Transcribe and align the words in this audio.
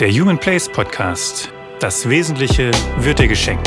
Der 0.00 0.12
Human 0.12 0.38
Place 0.38 0.68
Podcast. 0.68 1.52
Das 1.80 2.08
Wesentliche 2.08 2.70
wird 2.98 3.18
dir 3.18 3.26
geschenkt. 3.26 3.66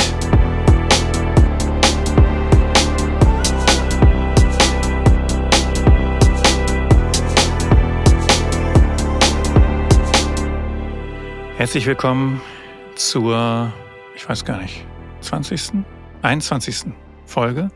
Herzlich 11.57 11.85
willkommen 11.85 12.39
zur, 12.95 13.73
ich 14.15 14.29
weiß 14.29 14.45
gar 14.45 14.61
nicht, 14.61 14.85
20., 15.19 15.83
21. 16.21 16.93
Folge 17.25 17.71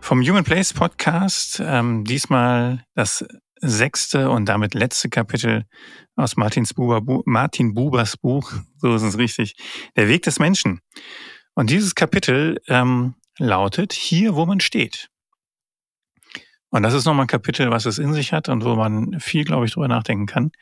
vom 0.00 0.20
Human 0.20 0.44
Place 0.44 0.74
Podcast. 0.74 1.62
Ähm, 1.64 2.04
diesmal 2.04 2.84
das 2.94 3.24
sechste 3.62 4.28
und 4.28 4.46
damit 4.46 4.74
letzte 4.74 5.08
Kapitel 5.08 5.64
aus 6.16 6.36
Martins 6.36 6.74
Buber, 6.74 7.00
Bu, 7.00 7.22
Martin 7.24 7.74
Bubers 7.74 8.16
Buch, 8.16 8.52
so 8.76 8.94
ist 8.94 9.02
es 9.02 9.16
richtig, 9.16 9.56
Der 9.96 10.08
Weg 10.08 10.22
des 10.22 10.38
Menschen. 10.38 10.80
Und 11.54 11.70
dieses 11.70 11.94
Kapitel 11.94 12.60
ähm, 12.68 13.14
lautet 13.38 13.92
Hier, 13.92 14.34
wo 14.34 14.44
man 14.46 14.60
steht. 14.60 15.08
Und 16.70 16.82
das 16.82 16.94
ist 16.94 17.04
nochmal 17.04 17.24
ein 17.24 17.28
Kapitel, 17.28 17.70
was 17.70 17.84
es 17.84 17.98
in 17.98 18.14
sich 18.14 18.32
hat 18.32 18.48
und 18.48 18.64
wo 18.64 18.74
man 18.74 19.20
viel, 19.20 19.44
glaube 19.44 19.66
ich, 19.66 19.72
drüber 19.72 19.88
nachdenken 19.88 20.26
kann. 20.26 20.52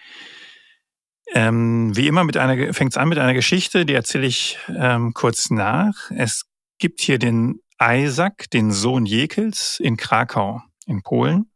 Ähm, 1.33 1.97
wie 1.97 2.09
immer 2.09 2.27
fängt 2.73 2.93
es 2.93 2.97
an 2.97 3.09
mit 3.09 3.19
einer 3.19 3.35
Geschichte, 3.35 3.87
die 3.87 3.95
erzähle 3.95 4.27
ich 4.27 4.59
ähm, 4.69 5.15
kurz 5.15 5.51
nach. 5.51 6.11
Es 6.11 6.47
gibt 6.79 7.01
hier 7.01 7.21
den 7.21 7.61
Isaac, 7.81 8.51
den 8.51 8.73
Sohn 8.73 9.07
Jekels 9.07 9.79
in 9.81 9.97
Krakau 9.97 10.63
in 10.87 11.03
Polen. 11.03 11.51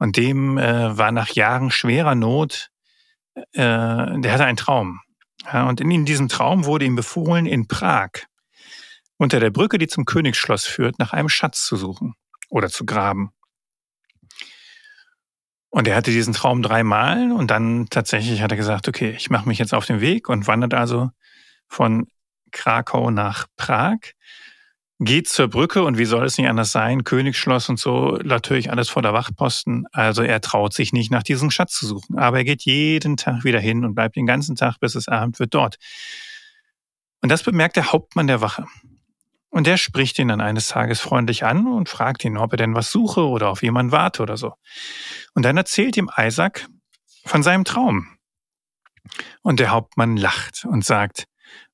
Und 0.00 0.16
dem 0.16 0.56
äh, 0.56 0.96
war 0.96 1.12
nach 1.12 1.28
Jahren 1.28 1.70
schwerer 1.70 2.14
Not, 2.14 2.70
äh, 3.34 3.44
der 3.52 4.32
hatte 4.32 4.46
einen 4.46 4.56
Traum. 4.56 5.00
Ja, 5.44 5.68
und 5.68 5.80
in, 5.80 6.04
diesem 6.06 6.28
Traum 6.28 6.64
wurde 6.64 6.86
ihm 6.86 6.96
befohlen, 6.96 7.46
in 7.46 7.68
Prag 7.68 8.10
unter 9.18 9.40
der 9.40 9.50
Brücke, 9.50 9.76
die 9.76 9.88
zum 9.88 10.06
Königsschloss 10.06 10.64
führt, 10.64 10.98
nach 10.98 11.12
einem 11.12 11.28
Schatz 11.28 11.66
zu 11.66 11.76
suchen 11.76 12.14
oder 12.48 12.70
zu 12.70 12.86
graben. 12.86 13.32
Und 15.68 15.86
er 15.86 15.96
hatte 15.96 16.10
diesen 16.10 16.32
Traum 16.32 16.62
dreimal 16.62 17.30
und 17.30 17.50
dann 17.50 17.86
tatsächlich 17.90 18.40
hat 18.40 18.50
er 18.50 18.56
gesagt, 18.56 18.88
okay, 18.88 19.10
ich 19.10 19.28
mache 19.28 19.46
mich 19.46 19.58
jetzt 19.58 19.74
auf 19.74 19.84
den 19.84 20.00
Weg 20.00 20.30
und 20.30 20.46
wandert 20.46 20.72
also 20.72 21.10
von 21.68 22.08
Krakau 22.50 23.10
nach 23.10 23.46
Prag 23.56 23.98
geht 25.00 25.28
zur 25.28 25.48
Brücke 25.48 25.82
und 25.82 25.96
wie 25.96 26.04
soll 26.04 26.26
es 26.26 26.36
nicht 26.36 26.48
anders 26.48 26.72
sein? 26.72 27.04
Königsschloss 27.04 27.70
und 27.70 27.80
so, 27.80 28.18
natürlich 28.22 28.70
alles 28.70 28.90
voller 28.90 29.14
Wachposten. 29.14 29.86
Also 29.92 30.22
er 30.22 30.42
traut 30.42 30.74
sich 30.74 30.92
nicht 30.92 31.10
nach 31.10 31.22
diesem 31.22 31.50
Schatz 31.50 31.72
zu 31.72 31.86
suchen. 31.86 32.18
Aber 32.18 32.38
er 32.38 32.44
geht 32.44 32.62
jeden 32.62 33.16
Tag 33.16 33.42
wieder 33.42 33.60
hin 33.60 33.84
und 33.84 33.94
bleibt 33.94 34.16
den 34.16 34.26
ganzen 34.26 34.56
Tag, 34.56 34.78
bis 34.78 34.94
es 34.94 35.08
Abend 35.08 35.38
wird 35.38 35.54
dort. 35.54 35.76
Und 37.22 37.30
das 37.30 37.42
bemerkt 37.42 37.76
der 37.76 37.92
Hauptmann 37.92 38.26
der 38.26 38.42
Wache. 38.42 38.66
Und 39.48 39.66
der 39.66 39.78
spricht 39.78 40.18
ihn 40.18 40.28
dann 40.28 40.42
eines 40.42 40.68
Tages 40.68 41.00
freundlich 41.00 41.44
an 41.44 41.66
und 41.66 41.88
fragt 41.88 42.24
ihn, 42.24 42.36
ob 42.36 42.52
er 42.52 42.58
denn 42.58 42.74
was 42.74 42.92
suche 42.92 43.26
oder 43.26 43.48
auf 43.48 43.62
jemanden 43.62 43.92
warte 43.92 44.22
oder 44.22 44.36
so. 44.36 44.52
Und 45.34 45.44
dann 45.44 45.56
erzählt 45.56 45.96
ihm 45.96 46.10
Isaac 46.16 46.68
von 47.24 47.42
seinem 47.42 47.64
Traum. 47.64 48.18
Und 49.42 49.60
der 49.60 49.70
Hauptmann 49.70 50.18
lacht 50.18 50.66
und 50.66 50.84
sagt, 50.84 51.24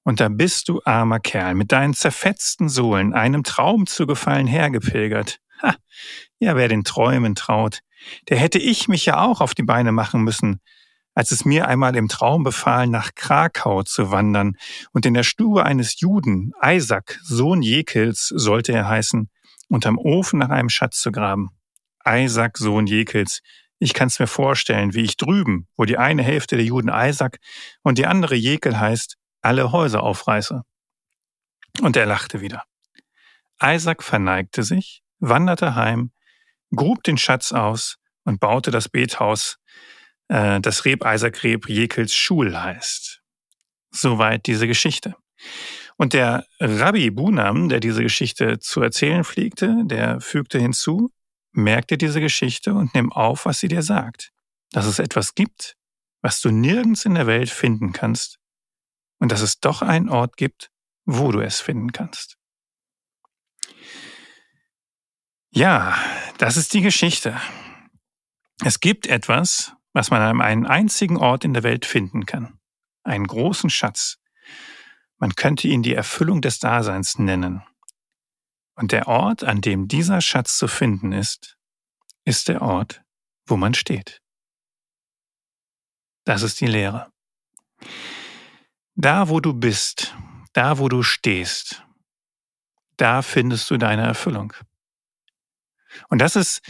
und 0.03 0.21
da 0.21 0.29
bist 0.29 0.69
du, 0.69 0.81
armer 0.85 1.21
Kerl, 1.21 1.55
mit 1.55 1.73
deinen 1.73 1.95
zerfetzten 1.95 2.69
Sohlen 2.69 3.13
einem 3.13 3.43
Traum 3.43 3.87
zu 3.87 4.07
gefallen 4.07 4.47
hergepilgert. 4.47 5.39
Ha, 5.63 5.75
ja, 6.39 6.55
wer 6.55 6.69
den 6.69 6.85
Träumen 6.85 7.35
traut, 7.35 7.81
der 8.29 8.39
hätte 8.39 8.59
ich 8.59 8.89
mich 8.89 9.07
ja 9.07 9.21
auch 9.21 9.41
auf 9.41 9.55
die 9.55 9.63
Beine 9.63 9.93
machen 9.93 10.23
müssen, 10.23 10.61
als 11.15 11.33
es 11.33 11.45
mir 11.45 11.67
einmal 11.67 11.97
im 11.97 12.09
Traum 12.09 12.45
befahl, 12.45 12.87
nach 12.87 13.15
Krakau 13.15 13.83
zu 13.83 14.11
wandern 14.11 14.57
und 14.93 15.07
in 15.07 15.15
der 15.15 15.23
Stube 15.23 15.65
eines 15.65 15.99
Juden, 15.99 16.53
Isaac, 16.63 17.19
Sohn 17.23 17.63
Jekels, 17.63 18.27
sollte 18.29 18.73
er 18.73 18.87
heißen, 18.87 19.31
unterm 19.69 19.99
Ofen 19.99 20.39
nach 20.39 20.51
einem 20.51 20.69
Schatz 20.69 21.01
zu 21.01 21.11
graben. 21.11 21.49
Isaac, 22.07 22.59
Sohn 22.59 22.87
Jekels, 22.87 23.41
ich 23.79 23.95
kann's 23.95 24.19
mir 24.19 24.27
vorstellen, 24.27 24.95
wie 24.95 25.03
ich 25.03 25.17
drüben, 25.17 25.69
wo 25.77 25.85
die 25.85 25.99
eine 25.99 26.23
Hälfte 26.23 26.57
der 26.57 26.65
Juden 26.65 26.91
Isaac 26.93 27.39
und 27.83 27.99
die 27.99 28.07
andere 28.07 28.35
Jekel 28.35 28.79
heißt, 28.79 29.17
alle 29.47 29.71
Häuser 29.71 30.03
aufreiße. 30.03 30.63
Und 31.81 31.97
er 31.97 32.07
lachte 32.07 32.41
wieder. 32.41 32.65
Isaac 33.63 34.03
verneigte 34.03 34.63
sich, 34.63 35.03
wanderte 35.19 35.75
heim, 35.75 36.11
grub 36.75 37.03
den 37.05 37.17
Schatz 37.17 37.53
aus 37.53 37.97
und 38.25 38.41
baute 38.41 38.71
das 38.71 38.89
Bethaus, 38.89 39.59
äh, 40.29 40.61
das 40.61 40.85
Reb 40.85 41.05
Isaac 41.07 41.43
Reb 41.45 41.69
Jekels 41.69 42.13
Schul 42.13 42.59
heißt. 42.59 43.23
Soweit 43.91 44.47
diese 44.47 44.67
Geschichte. 44.67 45.15
Und 45.97 46.13
der 46.13 46.45
Rabbi 46.61 47.11
Bunam, 47.11 47.69
der 47.69 47.81
diese 47.81 48.03
Geschichte 48.03 48.59
zu 48.59 48.83
erzählen 48.83 49.25
pflegte, 49.25 49.83
der 49.85 50.21
fügte 50.21 50.59
hinzu, 50.59 51.13
merk 51.53 51.87
dir 51.89 51.99
diese 51.99 52.21
Geschichte 52.21 52.75
und 52.75 52.95
nimm 52.95 53.13
auf, 53.13 53.47
was 53.47 53.61
sie 53.61 53.69
dir 53.69 53.83
sagt. 53.83 54.33
Dass 54.73 54.87
es 54.87 54.99
etwas 54.99 55.35
gibt, 55.35 55.77
was 56.21 56.41
du 56.41 56.51
nirgends 56.51 57.05
in 57.05 57.15
der 57.15 57.27
Welt 57.27 57.49
finden 57.49 57.93
kannst, 57.93 58.39
und 59.19 59.33
dass 59.33 59.41
es 59.41 59.61
doch 59.61 59.83
einen 59.83 60.09
Ort 60.09 60.37
gibt, 60.37 60.71
wo 61.05 61.33
du 61.33 61.41
es 61.41 61.61
finden 61.61 61.93
kannst. 61.93 62.37
Ja, 65.51 65.97
das 66.39 66.57
ist 66.57 66.75
die 66.75 66.83
Geschichte. 66.83 67.41
Es 68.65 68.81
gibt 68.81 69.07
etwas, 69.07 69.73
was 69.93 70.11
man 70.11 70.21
an 70.21 70.41
einem 70.43 70.67
einzigen 70.67 71.17
Ort 71.17 71.45
in 71.45 71.55
der 71.55 71.63
Welt 71.63 71.87
finden 71.87 72.27
kann. 72.27 72.59
Einen 73.05 73.27
großen 73.27 73.71
Schatz. 73.71 74.19
Man 75.19 75.35
könnte 75.35 75.69
ihn 75.69 75.83
die 75.83 75.95
Erfüllung 75.95 76.43
des 76.43 76.59
Daseins 76.59 77.19
nennen. 77.19 77.63
Und 78.75 78.93
der 78.93 79.09
Ort, 79.09 79.45
an 79.45 79.63
dem 79.63 79.89
dieser 79.89 80.21
Schatz 80.21 80.59
zu 80.59 80.69
finden 80.69 81.13
ist, 81.13 81.57
ist 82.25 82.49
der 82.49 82.61
Ort, 82.61 83.03
wo 83.47 83.57
man 83.57 83.73
steht. 83.73 84.21
Das 86.25 86.43
ist 86.43 86.61
die 86.61 86.67
Lehre. 86.67 87.11
Da, 88.97 89.29
wo 89.29 89.41
du 89.41 89.53
bist, 89.53 90.15
da, 90.55 90.79
wo 90.79 90.89
du 90.89 91.03
stehst, 91.03 91.85
da 92.97 93.21
findest 93.21 93.71
du 93.71 93.77
deine 93.77 94.07
Erfüllung. 94.07 94.55
Und 96.09 96.21
das 96.21 96.35
ist, 96.35 96.63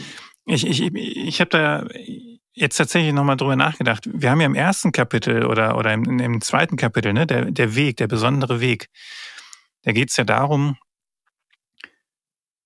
ich, 0.45 0.67
ich, 0.67 0.93
ich 0.93 1.39
habe 1.39 1.49
da 1.49 1.87
jetzt 2.53 2.75
tatsächlich 2.75 3.13
nochmal 3.13 3.37
drüber 3.37 3.55
nachgedacht. 3.55 4.09
Wir 4.11 4.29
haben 4.29 4.41
ja 4.41 4.45
im 4.45 4.55
ersten 4.55 4.91
Kapitel 4.91 5.45
oder, 5.45 5.77
oder 5.77 5.93
im, 5.93 6.19
im 6.19 6.41
zweiten 6.41 6.75
Kapitel, 6.75 7.13
ne, 7.13 7.25
der, 7.25 7.51
der 7.51 7.75
Weg, 7.75 7.97
der 7.97 8.07
besondere 8.07 8.59
Weg, 8.59 8.89
da 9.83 9.93
geht 9.93 10.09
es 10.09 10.17
ja 10.17 10.25
darum, 10.25 10.77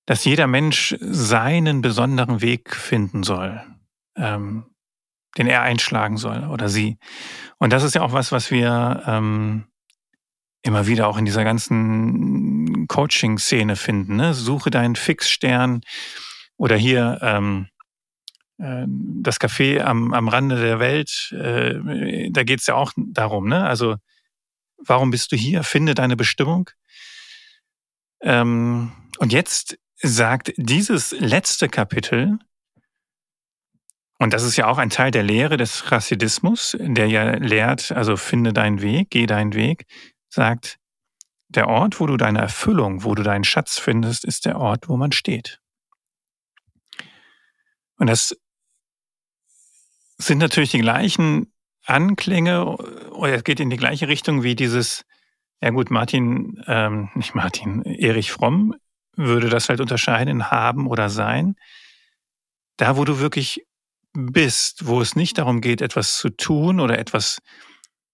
dass 0.08 0.26
jeder 0.26 0.48
Mensch 0.48 0.96
seinen 1.00 1.82
besonderen 1.82 2.42
Weg 2.42 2.76
finden 2.76 3.22
soll. 3.22 3.62
Ähm, 4.16 4.71
den 5.38 5.48
er 5.48 5.62
einschlagen 5.62 6.18
soll 6.18 6.46
oder 6.46 6.70
sie. 6.70 6.98
Und 7.58 7.72
das 7.72 7.84
ist 7.84 7.96
ja 7.96 8.02
auch 8.02 8.14
was, 8.14 8.32
was 8.32 8.52
wir 8.52 9.04
ähm, 9.06 9.66
immer 10.64 10.88
wieder 10.88 11.08
auch 11.08 11.18
in 11.18 11.26
dieser 11.26 11.44
ganzen 11.44 12.88
Coaching-Szene 12.88 13.76
finden. 13.76 14.16
Ne? 14.16 14.34
Suche 14.34 14.70
deinen 14.70 14.96
Fixstern 14.96 15.82
oder 16.58 16.76
hier 16.76 17.20
ähm, 17.22 17.68
äh, 18.58 18.86
das 18.88 19.40
Café 19.40 19.82
am, 19.82 20.14
am 20.14 20.28
Rande 20.28 20.60
der 20.60 20.80
Welt. 20.80 21.32
Äh, 21.32 22.30
da 22.32 22.44
geht 22.44 22.60
es 22.60 22.68
ja 22.68 22.76
auch 22.76 22.92
darum. 22.96 23.48
Ne? 23.48 23.66
Also 23.66 23.96
warum 24.78 25.12
bist 25.12 25.32
du 25.32 25.36
hier? 25.36 25.64
Finde 25.64 25.96
deine 25.96 26.16
Bestimmung. 26.16 26.70
Ähm, 28.22 28.92
und 29.18 29.34
jetzt 29.34 29.78
sagt 29.98 30.54
dieses 30.58 31.12
letzte 31.12 31.70
Kapitel, 31.70 32.40
und 34.22 34.34
das 34.34 34.44
ist 34.44 34.56
ja 34.56 34.68
auch 34.68 34.78
ein 34.78 34.92
Teil 34.92 35.10
der 35.10 35.24
Lehre 35.24 35.58
des 35.58 35.84
Chassidismus, 35.90 36.78
der 36.80 37.08
ja 37.08 37.38
lehrt, 37.38 37.92
also 37.92 38.18
finde 38.18 38.54
deinen 38.54 38.80
Weg, 38.84 39.10
geh 39.10 39.26
deinen 39.26 39.56
Weg, 39.56 39.88
sagt, 40.30 40.78
der 41.48 41.68
Ort, 41.68 42.00
wo 42.00 42.06
du 42.06 42.18
deine 42.18 42.38
Erfüllung, 42.38 43.04
wo 43.04 43.16
du 43.16 43.24
deinen 43.24 43.44
Schatz 43.44 43.80
findest, 43.80 44.24
ist 44.24 44.46
der 44.46 44.60
Ort, 44.60 44.90
wo 44.90 44.96
man 44.96 45.12
steht. 45.12 45.60
Und 47.98 48.12
das 48.12 48.38
sind 50.20 50.38
natürlich 50.38 50.70
die 50.70 50.82
gleichen 50.82 51.52
Anklänge, 51.88 52.64
oder 52.68 53.34
es 53.34 53.44
geht 53.44 53.60
in 53.60 53.72
die 53.72 53.78
gleiche 53.78 54.08
Richtung 54.08 54.44
wie 54.44 54.54
dieses, 54.54 55.04
ja 55.62 55.72
gut, 55.72 55.90
Martin, 55.90 56.64
ähm, 56.68 57.10
nicht 57.16 57.34
Martin, 57.34 57.82
Erich 57.86 58.32
Fromm 58.32 58.76
würde 59.16 59.50
das 59.50 59.68
halt 59.68 59.82
unterscheiden 59.82 60.30
in 60.30 60.52
haben 60.52 60.86
oder 60.86 61.10
sein. 61.10 61.56
Da, 62.78 62.98
wo 62.98 63.04
du 63.04 63.18
wirklich 63.18 63.66
bist, 64.14 64.88
wo 64.88 65.02
es 65.02 65.16
nicht 65.16 65.38
darum 65.38 65.62
geht, 65.62 65.82
etwas 65.82 66.18
zu 66.18 66.30
tun 66.30 66.80
oder 66.80 67.00
etwas 67.00 67.40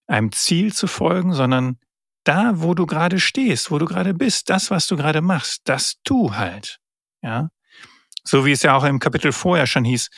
einem 0.07 0.31
Ziel 0.31 0.73
zu 0.73 0.87
folgen, 0.87 1.33
sondern 1.33 1.79
da, 2.23 2.61
wo 2.61 2.73
du 2.73 2.85
gerade 2.85 3.19
stehst, 3.19 3.71
wo 3.71 3.77
du 3.79 3.85
gerade 3.85 4.13
bist, 4.13 4.49
das, 4.49 4.69
was 4.69 4.87
du 4.87 4.97
gerade 4.97 5.21
machst, 5.21 5.61
das 5.65 5.95
tu 6.03 6.35
halt. 6.35 6.79
Ja. 7.21 7.49
So 8.23 8.45
wie 8.45 8.51
es 8.51 8.63
ja 8.63 8.75
auch 8.75 8.83
im 8.83 8.99
Kapitel 8.99 9.31
vorher 9.31 9.67
schon 9.67 9.85
hieß, 9.85 10.09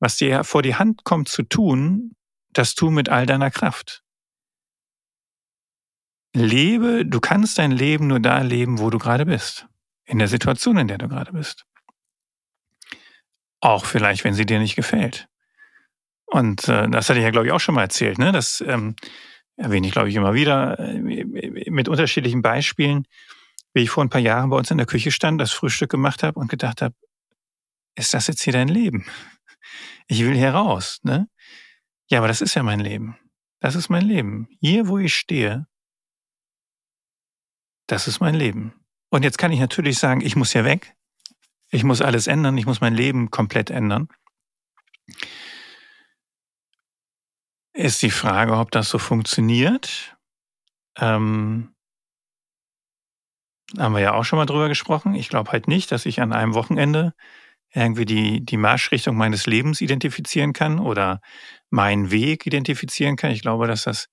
was 0.00 0.16
dir 0.16 0.44
vor 0.44 0.62
die 0.62 0.74
Hand 0.76 1.04
kommt 1.04 1.28
zu 1.28 1.42
tun, 1.42 2.12
das 2.52 2.74
tu 2.74 2.90
mit 2.90 3.08
all 3.08 3.26
deiner 3.26 3.50
Kraft. 3.50 4.02
lebe, 6.34 7.06
du 7.06 7.20
kannst 7.20 7.58
dein 7.58 7.70
Leben 7.70 8.06
nur 8.06 8.20
da 8.20 8.40
leben, 8.40 8.78
wo 8.78 8.90
du 8.90 8.98
gerade 8.98 9.26
bist. 9.26 9.66
In 10.04 10.18
der 10.18 10.28
Situation, 10.28 10.76
in 10.76 10.88
der 10.88 10.98
du 10.98 11.08
gerade 11.08 11.32
bist. 11.32 11.64
Auch 13.66 13.84
vielleicht, 13.84 14.22
wenn 14.22 14.32
sie 14.32 14.46
dir 14.46 14.60
nicht 14.60 14.76
gefällt. 14.76 15.26
Und 16.26 16.68
äh, 16.68 16.88
das 16.88 17.08
hatte 17.08 17.18
ich 17.18 17.24
ja, 17.24 17.32
glaube 17.32 17.48
ich, 17.48 17.52
auch 17.52 17.58
schon 17.58 17.74
mal 17.74 17.82
erzählt. 17.82 18.16
Ne? 18.16 18.30
Das 18.30 18.60
ähm, 18.64 18.94
erwähne 19.56 19.88
ich, 19.88 19.92
glaube 19.92 20.08
ich, 20.08 20.14
immer 20.14 20.34
wieder 20.34 20.78
äh, 20.78 21.00
mit 21.00 21.88
unterschiedlichen 21.88 22.42
Beispielen, 22.42 23.08
wie 23.74 23.82
ich 23.82 23.90
vor 23.90 24.04
ein 24.04 24.08
paar 24.08 24.20
Jahren 24.20 24.50
bei 24.50 24.56
uns 24.56 24.70
in 24.70 24.78
der 24.78 24.86
Küche 24.86 25.10
stand, 25.10 25.40
das 25.40 25.50
Frühstück 25.50 25.90
gemacht 25.90 26.22
habe 26.22 26.38
und 26.38 26.48
gedacht 26.48 26.80
habe, 26.80 26.94
ist 27.96 28.14
das 28.14 28.28
jetzt 28.28 28.42
hier 28.42 28.52
dein 28.52 28.68
Leben? 28.68 29.04
Ich 30.06 30.24
will 30.24 30.36
hier 30.36 30.50
raus. 30.50 31.00
Ne? 31.02 31.28
Ja, 32.08 32.18
aber 32.18 32.28
das 32.28 32.42
ist 32.42 32.54
ja 32.54 32.62
mein 32.62 32.78
Leben. 32.78 33.18
Das 33.58 33.74
ist 33.74 33.88
mein 33.88 34.04
Leben. 34.04 34.46
Hier, 34.60 34.86
wo 34.86 34.98
ich 34.98 35.12
stehe, 35.12 35.66
das 37.88 38.06
ist 38.06 38.20
mein 38.20 38.36
Leben. 38.36 38.74
Und 39.10 39.24
jetzt 39.24 39.38
kann 39.38 39.50
ich 39.50 39.58
natürlich 39.58 39.98
sagen, 39.98 40.20
ich 40.20 40.36
muss 40.36 40.52
hier 40.52 40.64
weg. 40.64 40.95
Ich 41.76 41.84
muss 41.84 42.00
alles 42.00 42.26
ändern. 42.26 42.56
Ich 42.56 42.64
muss 42.64 42.80
mein 42.80 42.94
Leben 42.94 43.30
komplett 43.30 43.68
ändern. 43.68 44.08
Ist 47.74 48.00
die 48.00 48.10
Frage, 48.10 48.56
ob 48.56 48.70
das 48.70 48.88
so 48.88 48.96
funktioniert. 48.96 50.16
Ähm, 50.98 51.74
haben 53.76 53.92
wir 53.92 54.00
ja 54.00 54.14
auch 54.14 54.24
schon 54.24 54.38
mal 54.38 54.46
drüber 54.46 54.68
gesprochen. 54.68 55.14
Ich 55.14 55.28
glaube 55.28 55.52
halt 55.52 55.68
nicht, 55.68 55.92
dass 55.92 56.06
ich 56.06 56.22
an 56.22 56.32
einem 56.32 56.54
Wochenende 56.54 57.12
irgendwie 57.74 58.06
die, 58.06 58.42
die 58.42 58.56
Marschrichtung 58.56 59.14
meines 59.14 59.44
Lebens 59.44 59.82
identifizieren 59.82 60.54
kann 60.54 60.78
oder 60.78 61.20
meinen 61.68 62.10
Weg 62.10 62.46
identifizieren 62.46 63.16
kann. 63.16 63.32
Ich 63.32 63.42
glaube, 63.42 63.66
dass 63.66 63.82
das 63.84 64.08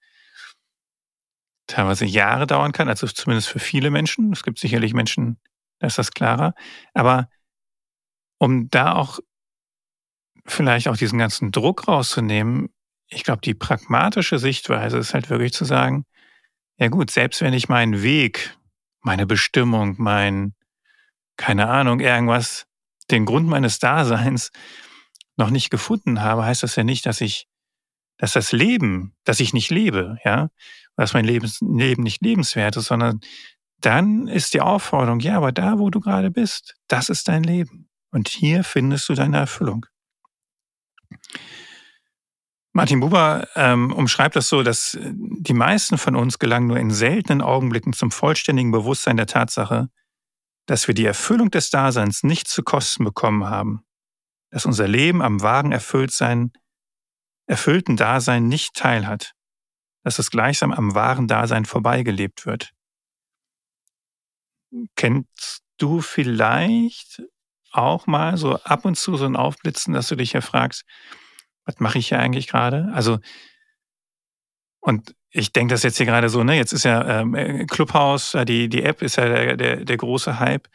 teilweise 1.68 2.04
Jahre 2.04 2.46
dauern 2.46 2.74
kann, 2.74 2.90
also 2.90 3.08
zumindest 3.08 3.48
für 3.48 3.60
viele 3.60 3.90
Menschen. 3.90 4.34
Es 4.34 4.44
gibt 4.44 4.60
sicherlich 4.60 4.94
Menschen, 4.94 5.40
da 5.80 5.88
ist 5.88 5.98
das 5.98 6.12
klarer. 6.12 6.56
Aber 6.94 7.30
um 8.44 8.70
da 8.70 8.94
auch 8.94 9.20
vielleicht 10.46 10.90
auch 10.90 10.98
diesen 10.98 11.18
ganzen 11.18 11.52
Druck 11.52 11.88
rauszunehmen, 11.88 12.70
ich 13.08 13.24
glaube, 13.24 13.42
die 13.42 13.54
pragmatische 13.54 14.38
Sichtweise 14.38 14.98
ist 14.98 15.14
halt 15.14 15.30
wirklich 15.30 15.54
zu 15.54 15.64
sagen, 15.64 16.06
ja 16.78 16.90
gut, 16.90 17.10
selbst 17.10 17.42
wenn 17.42 17.54
ich 17.54 17.70
meinen 17.70 18.02
Weg, 18.04 18.58
meine 19.02 19.26
Bestimmung, 19.26 19.96
mein, 19.98 20.56
keine 21.38 21.70
Ahnung, 21.70 22.02
irgendwas, 22.02 22.66
den 23.12 23.26
Grund 23.26 23.48
meines 23.48 23.80
Daseins 23.80 24.52
noch 25.38 25.50
nicht 25.50 25.70
gefunden 25.70 26.22
habe, 26.22 26.44
heißt 26.44 26.64
das 26.64 26.76
ja 26.76 26.84
nicht, 26.84 27.06
dass 27.06 27.22
ich, 27.22 27.48
dass 28.18 28.34
das 28.34 28.52
Leben, 28.52 29.16
dass 29.24 29.40
ich 29.40 29.54
nicht 29.54 29.70
lebe, 29.70 30.18
ja 30.26 30.50
dass 30.96 31.14
mein 31.14 31.26
Lebens 31.26 31.60
Leben 31.62 32.04
nicht 32.04 32.22
lebenswert 32.22 32.78
ist, 32.78 32.86
sondern 32.86 33.20
dann 33.80 34.28
ist 34.28 34.54
die 34.54 34.62
Aufforderung, 34.62 35.20
ja, 35.20 35.38
aber 35.38 35.52
da, 35.52 35.80
wo 35.80 35.90
du 35.90 36.00
gerade 36.00 36.30
bist, 36.30 36.76
das 36.88 37.10
ist 37.10 37.28
dein 37.28 37.44
Leben. 37.44 37.90
Und 38.14 38.30
hier 38.30 38.64
findest 38.64 39.10
du 39.10 39.14
deine 39.14 39.38
Erfüllung. 39.38 39.86
Martin 42.72 43.02
Buber 43.02 43.48
ähm, 43.56 43.92
umschreibt 43.92 44.36
das 44.36 44.48
so, 44.48 44.64
dass 44.64 44.98
die 45.02 45.54
meisten 45.54 45.98
von 45.98 46.16
uns 46.16 46.40
gelangen 46.40 46.68
nur 46.68 46.78
in 46.78 46.90
seltenen 46.90 47.42
Augenblicken 47.42 47.92
zum 47.92 48.10
vollständigen 48.10 48.72
Bewusstsein 48.72 49.18
der 49.18 49.28
Tatsache, 49.28 49.90
dass 50.66 50.88
wir 50.88 50.96
die 50.96 51.06
Erfüllung 51.06 51.52
des 51.52 51.70
Daseins 51.70 52.24
nicht 52.24 52.48
zu 52.48 52.64
Kosten 52.64 53.04
bekommen 53.04 53.46
haben, 53.46 53.84
dass 54.50 54.66
unser 54.66 54.88
Leben 54.88 55.22
am 55.22 55.42
wahren 55.42 55.74
Erfülltsein, 55.74 56.54
erfüllten 57.48 57.98
Dasein 57.98 58.48
nicht 58.48 58.74
teilhat 58.76 59.34
dass 60.04 60.20
es 60.20 60.30
gleichsam 60.30 60.72
am 60.72 60.94
wahren 60.94 61.28
Dasein 61.28 61.66
vorbeigelebt 61.66 62.46
wird. 62.46 62.74
Kennst 64.96 65.64
du 65.78 66.02
vielleicht 66.02 67.24
auch 67.74 68.08
mal 68.08 68.38
so 68.38 68.56
ab 68.60 68.86
und 68.86 68.96
zu 68.96 69.18
so 69.18 69.26
ein 69.26 69.36
Aufblitzen, 69.36 69.94
dass 69.94 70.08
du 70.08 70.16
dich 70.16 70.34
ja 70.34 70.42
fragst, 70.42 70.86
was 71.66 71.80
mache 71.80 71.98
ich 71.98 72.10
hier 72.10 72.20
eigentlich 72.20 72.48
gerade? 72.48 72.90
Also, 72.94 73.20
und 74.80 75.16
ich 75.30 75.52
denke 75.52 75.74
das 75.74 75.84
jetzt 75.84 75.98
hier 75.98 76.06
gerade 76.06 76.30
so, 76.30 76.44
ne, 76.44 76.56
jetzt 76.56 76.74
ist 76.74 76.84
ja 76.84 77.22
ähm, 77.22 77.66
Clubhouse, 77.68 78.38
die, 78.46 78.70
die 78.70 78.84
App 78.84 79.02
ist 79.02 79.16
ja 79.16 79.26
der, 79.26 79.58
der, 79.58 79.86
der 79.86 79.98
große 79.98 80.40
Hype. 80.40 80.68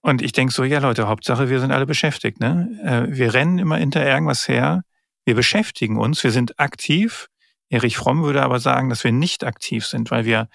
Und 0.00 0.22
ich 0.22 0.32
denke 0.32 0.52
so, 0.52 0.64
ja 0.64 0.78
Leute, 0.78 1.08
Hauptsache, 1.08 1.48
wir 1.48 1.60
sind 1.60 1.72
alle 1.72 1.86
beschäftigt. 1.86 2.40
Ne? 2.40 2.68
Äh, 2.82 3.16
wir 3.16 3.34
rennen 3.34 3.58
immer 3.58 3.76
hinter 3.76 4.04
irgendwas 4.04 4.48
her. 4.48 4.82
Wir 5.24 5.34
beschäftigen 5.34 5.98
uns, 5.98 6.22
wir 6.22 6.30
sind 6.30 6.58
aktiv. 6.60 7.28
Erich 7.68 7.96
Fromm 7.96 8.22
würde 8.22 8.42
aber 8.42 8.60
sagen, 8.60 8.90
dass 8.90 9.02
wir 9.02 9.12
nicht 9.12 9.44
aktiv 9.44 9.86
sind, 9.86 10.10
weil 10.10 10.24
wir 10.24 10.48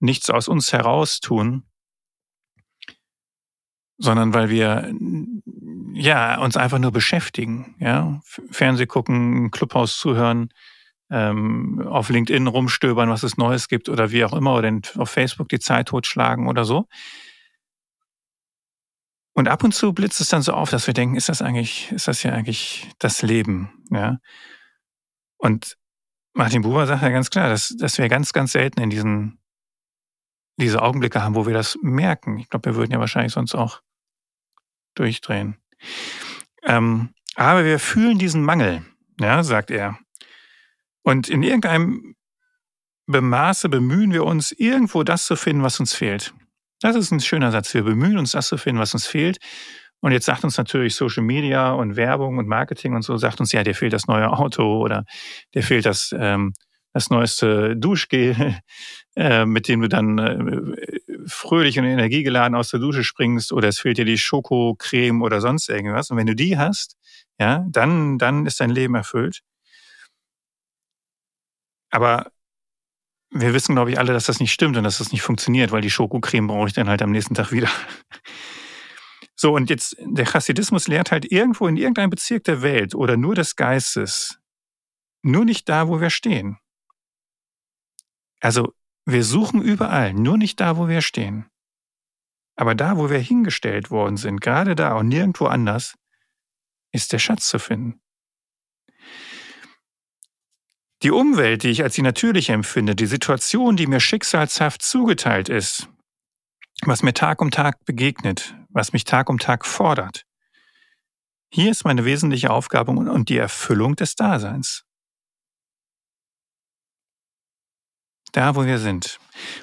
nichts 0.00 0.30
aus 0.30 0.48
uns 0.48 0.72
heraus 0.72 1.20
tun, 1.20 1.64
sondern 4.02 4.34
weil 4.34 4.50
wir 4.50 4.92
ja 5.94 6.40
uns 6.40 6.56
einfach 6.56 6.78
nur 6.78 6.90
beschäftigen, 6.90 7.76
ja, 7.78 8.20
Fernseh 8.50 8.86
gucken, 8.86 9.50
Clubhaus 9.52 9.96
zuhören, 9.96 10.48
ähm, 11.10 11.86
auf 11.86 12.08
LinkedIn 12.08 12.48
rumstöbern, 12.48 13.10
was 13.10 13.22
es 13.22 13.36
Neues 13.36 13.68
gibt 13.68 13.88
oder 13.88 14.10
wie 14.10 14.24
auch 14.24 14.32
immer, 14.32 14.56
oder 14.56 14.76
auf 14.96 15.10
Facebook 15.10 15.48
die 15.48 15.60
Zeit 15.60 15.88
totschlagen 15.88 16.48
oder 16.48 16.64
so. 16.64 16.88
Und 19.34 19.48
ab 19.48 19.62
und 19.62 19.72
zu 19.72 19.92
blitzt 19.92 20.20
es 20.20 20.28
dann 20.28 20.42
so 20.42 20.52
auf, 20.52 20.70
dass 20.70 20.86
wir 20.86 20.94
denken, 20.94 21.16
ist 21.16 21.28
das 21.28 21.40
eigentlich, 21.40 21.90
ist 21.92 22.08
das 22.08 22.22
ja 22.22 22.32
eigentlich 22.32 22.88
das 22.98 23.22
Leben, 23.22 23.70
ja? 23.90 24.18
Und 25.38 25.76
Martin 26.34 26.62
Buber 26.62 26.86
sagt 26.86 27.02
ja 27.02 27.10
ganz 27.10 27.30
klar, 27.30 27.48
dass, 27.48 27.74
dass 27.78 27.98
wir 27.98 28.08
ganz, 28.08 28.32
ganz 28.32 28.52
selten 28.52 28.80
in 28.80 28.90
diesen 28.90 29.38
diese 30.58 30.82
Augenblicke 30.82 31.22
haben, 31.22 31.34
wo 31.34 31.46
wir 31.46 31.54
das 31.54 31.78
merken. 31.82 32.38
Ich 32.38 32.48
glaube, 32.48 32.70
wir 32.70 32.76
würden 32.76 32.92
ja 32.92 33.00
wahrscheinlich 33.00 33.32
sonst 33.32 33.54
auch 33.54 33.80
durchdrehen. 34.94 35.56
Ähm, 36.62 37.10
aber 37.34 37.64
wir 37.64 37.78
fühlen 37.78 38.18
diesen 38.18 38.42
Mangel, 38.42 38.84
ja, 39.20 39.42
sagt 39.42 39.70
er. 39.70 39.98
Und 41.02 41.28
in 41.28 41.42
irgendeinem 41.42 42.14
Maße 43.06 43.68
bemühen 43.68 44.12
wir 44.12 44.24
uns, 44.24 44.52
irgendwo 44.52 45.02
das 45.02 45.26
zu 45.26 45.36
finden, 45.36 45.62
was 45.62 45.80
uns 45.80 45.94
fehlt. 45.94 46.32
Das 46.80 46.96
ist 46.96 47.10
ein 47.10 47.20
schöner 47.20 47.52
Satz. 47.52 47.74
Wir 47.74 47.82
bemühen 47.82 48.18
uns, 48.18 48.32
das 48.32 48.48
zu 48.48 48.56
finden, 48.56 48.80
was 48.80 48.94
uns 48.94 49.06
fehlt. 49.06 49.38
Und 50.00 50.10
jetzt 50.10 50.26
sagt 50.26 50.42
uns 50.42 50.58
natürlich 50.58 50.96
Social 50.96 51.22
Media 51.22 51.72
und 51.72 51.94
Werbung 51.94 52.38
und 52.38 52.48
Marketing 52.48 52.94
und 52.94 53.02
so, 53.02 53.16
sagt 53.16 53.38
uns, 53.38 53.52
ja, 53.52 53.62
dir 53.62 53.74
fehlt 53.74 53.92
das 53.92 54.08
neue 54.08 54.30
Auto 54.30 54.80
oder 54.80 55.04
dir 55.54 55.62
fehlt 55.62 55.86
das, 55.86 56.12
ähm, 56.18 56.54
das 56.92 57.08
neueste 57.08 57.76
Duschgel, 57.76 58.58
äh, 59.16 59.46
mit 59.46 59.68
dem 59.68 59.80
du 59.80 59.88
dann 59.88 60.18
äh, 60.18 61.11
fröhlich 61.26 61.78
und 61.78 61.84
energiegeladen 61.84 62.56
aus 62.56 62.70
der 62.70 62.80
Dusche 62.80 63.04
springst 63.04 63.52
oder 63.52 63.68
es 63.68 63.78
fehlt 63.80 63.98
dir 63.98 64.04
die 64.04 64.18
Schokocreme 64.18 65.22
oder 65.22 65.40
sonst 65.40 65.68
irgendwas. 65.68 66.10
Und 66.10 66.16
wenn 66.16 66.26
du 66.26 66.34
die 66.34 66.58
hast, 66.58 66.96
ja, 67.38 67.64
dann, 67.68 68.18
dann 68.18 68.46
ist 68.46 68.60
dein 68.60 68.70
Leben 68.70 68.94
erfüllt. 68.94 69.42
Aber 71.90 72.32
wir 73.30 73.54
wissen, 73.54 73.74
glaube 73.74 73.90
ich, 73.90 73.98
alle, 73.98 74.12
dass 74.12 74.26
das 74.26 74.40
nicht 74.40 74.52
stimmt 74.52 74.76
und 74.76 74.84
dass 74.84 74.98
das 74.98 75.12
nicht 75.12 75.22
funktioniert, 75.22 75.72
weil 75.72 75.80
die 75.80 75.90
Schokocreme 75.90 76.46
brauche 76.46 76.68
ich 76.68 76.74
dann 76.74 76.88
halt 76.88 77.02
am 77.02 77.10
nächsten 77.10 77.34
Tag 77.34 77.52
wieder. 77.52 77.70
So, 79.34 79.56
und 79.56 79.70
jetzt, 79.70 79.96
der 79.98 80.26
Chassidismus 80.26 80.86
lehrt 80.86 81.10
halt 81.10 81.24
irgendwo 81.32 81.66
in 81.66 81.76
irgendeinem 81.76 82.10
Bezirk 82.10 82.44
der 82.44 82.62
Welt 82.62 82.94
oder 82.94 83.16
nur 83.16 83.34
des 83.34 83.56
Geistes, 83.56 84.38
nur 85.22 85.44
nicht 85.44 85.68
da, 85.68 85.88
wo 85.88 86.00
wir 86.00 86.10
stehen. 86.10 86.58
Also, 88.40 88.72
wir 89.04 89.24
suchen 89.24 89.62
überall, 89.62 90.14
nur 90.14 90.38
nicht 90.38 90.60
da, 90.60 90.76
wo 90.76 90.88
wir 90.88 91.02
stehen. 91.02 91.46
Aber 92.56 92.74
da, 92.74 92.96
wo 92.96 93.10
wir 93.10 93.18
hingestellt 93.18 93.90
worden 93.90 94.16
sind, 94.16 94.40
gerade 94.40 94.74
da 94.74 94.94
und 94.94 95.08
nirgendwo 95.08 95.46
anders, 95.46 95.94
ist 96.92 97.12
der 97.12 97.18
Schatz 97.18 97.48
zu 97.48 97.58
finden. 97.58 98.00
Die 101.02 101.10
Umwelt, 101.10 101.64
die 101.64 101.70
ich 101.70 101.82
als 101.82 101.94
die 101.94 102.02
natürliche 102.02 102.52
empfinde, 102.52 102.94
die 102.94 103.06
Situation, 103.06 103.76
die 103.76 103.88
mir 103.88 103.98
schicksalshaft 103.98 104.82
zugeteilt 104.82 105.48
ist, 105.48 105.88
was 106.84 107.02
mir 107.02 107.12
Tag 107.12 107.40
um 107.42 107.50
Tag 107.50 107.84
begegnet, 107.84 108.54
was 108.68 108.92
mich 108.92 109.02
Tag 109.04 109.28
um 109.28 109.38
Tag 109.38 109.66
fordert. 109.66 110.24
Hier 111.52 111.70
ist 111.70 111.84
meine 111.84 112.04
wesentliche 112.04 112.50
Aufgabe 112.50 112.92
und 112.92 113.28
die 113.28 113.36
Erfüllung 113.36 113.96
des 113.96 114.14
Daseins. 114.14 114.84
Da, 118.32 118.56
wo 118.56 118.64
wir 118.64 118.78
sind. 118.78 119.18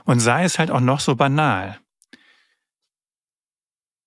Und 0.06 0.20
sei 0.20 0.44
es 0.44 0.60
halt 0.60 0.72
auch 0.72 0.80
noch 0.80 1.00
so 1.00 1.16
banal. 1.16 1.80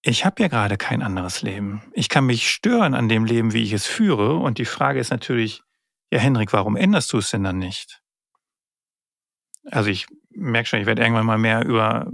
Ich 0.04 0.25
habe 0.25 0.42
ja 0.42 0.49
gerade 0.49 0.76
kein 0.76 1.02
anderes 1.02 1.42
Leben. 1.42 1.83
Ich 1.92 2.09
kann 2.09 2.26
mich 2.26 2.50
stören 2.50 2.95
an 2.95 3.09
dem 3.09 3.25
Leben, 3.25 3.52
wie 3.52 3.62
ich 3.62 3.73
es 3.73 3.87
führe. 3.87 4.37
Und 4.37 4.59
die 4.59 4.64
Frage 4.64 4.99
ist 4.99 5.11
natürlich, 5.11 5.62
ja 6.11 6.19
Henrik, 6.19 6.52
warum 6.52 6.76
änderst 6.76 7.12
du 7.12 7.19
es 7.19 7.31
denn 7.31 7.45
dann 7.45 7.59
nicht? 7.59 8.02
Also 9.71 9.90
ich 9.90 10.07
merke 10.31 10.69
schon, 10.69 10.81
ich 10.81 10.87
werde 10.87 11.02
irgendwann 11.02 11.26
mal 11.26 11.38
mehr 11.38 11.64
über 11.64 12.11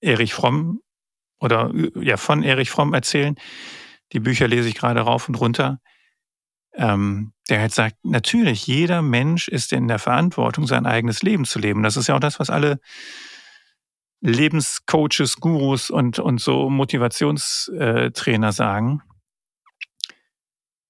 Erich 0.00 0.34
Fromm 0.34 0.82
oder 1.40 1.72
ja 1.94 2.18
von 2.18 2.42
Erich 2.42 2.70
Fromm 2.70 2.92
erzählen. 2.92 3.36
Die 4.12 4.20
Bücher 4.20 4.46
lese 4.46 4.68
ich 4.68 4.74
gerade 4.74 5.00
rauf 5.00 5.28
und 5.28 5.36
runter. 5.36 5.80
Ähm, 6.74 7.32
der 7.48 7.60
halt 7.60 7.72
sagt, 7.72 7.96
natürlich, 8.04 8.66
jeder 8.66 9.02
Mensch 9.02 9.48
ist 9.48 9.72
in 9.72 9.88
der 9.88 9.98
Verantwortung, 9.98 10.66
sein 10.66 10.86
eigenes 10.86 11.22
Leben 11.22 11.44
zu 11.44 11.58
leben. 11.58 11.82
Das 11.82 11.96
ist 11.96 12.06
ja 12.08 12.16
auch 12.16 12.20
das, 12.20 12.40
was 12.40 12.50
alle 12.50 12.80
Lebenscoaches, 14.20 15.36
Gurus 15.36 15.90
und, 15.90 16.18
und 16.18 16.40
so 16.40 16.70
Motivationstrainer 16.70 18.52
sagen. 18.52 19.02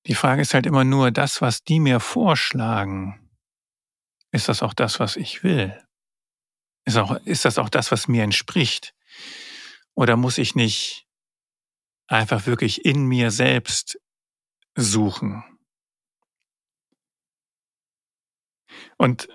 Die 0.07 0.15
Frage 0.15 0.43
ist 0.43 0.55
halt 0.55 0.67
immer 0.67 0.85
nur, 0.85 1.11
das, 1.11 1.41
was 1.41 1.65
die 1.65 1.81
mir 1.81 2.01
vorschlagen, 2.01 3.31
ist 4.33 4.49
das 4.49 4.63
auch 4.63 4.75
das, 4.75 5.01
was 5.01 5.17
ich 5.17 5.43
will? 5.43 5.81
Ist, 6.85 6.97
auch, 6.97 7.17
ist 7.25 7.45
das 7.45 7.59
auch 7.59 7.69
das, 7.69 7.93
was 7.93 8.09
mir 8.09 8.25
entspricht? 8.25 8.95
Oder 9.95 10.17
muss 10.17 10.39
ich 10.39 10.55
nicht 10.55 11.07
einfach 12.09 12.47
wirklich 12.47 12.85
in 12.85 13.07
mir 13.07 13.31
selbst 13.31 13.99
suchen? 14.75 15.45
Und 19.03 19.29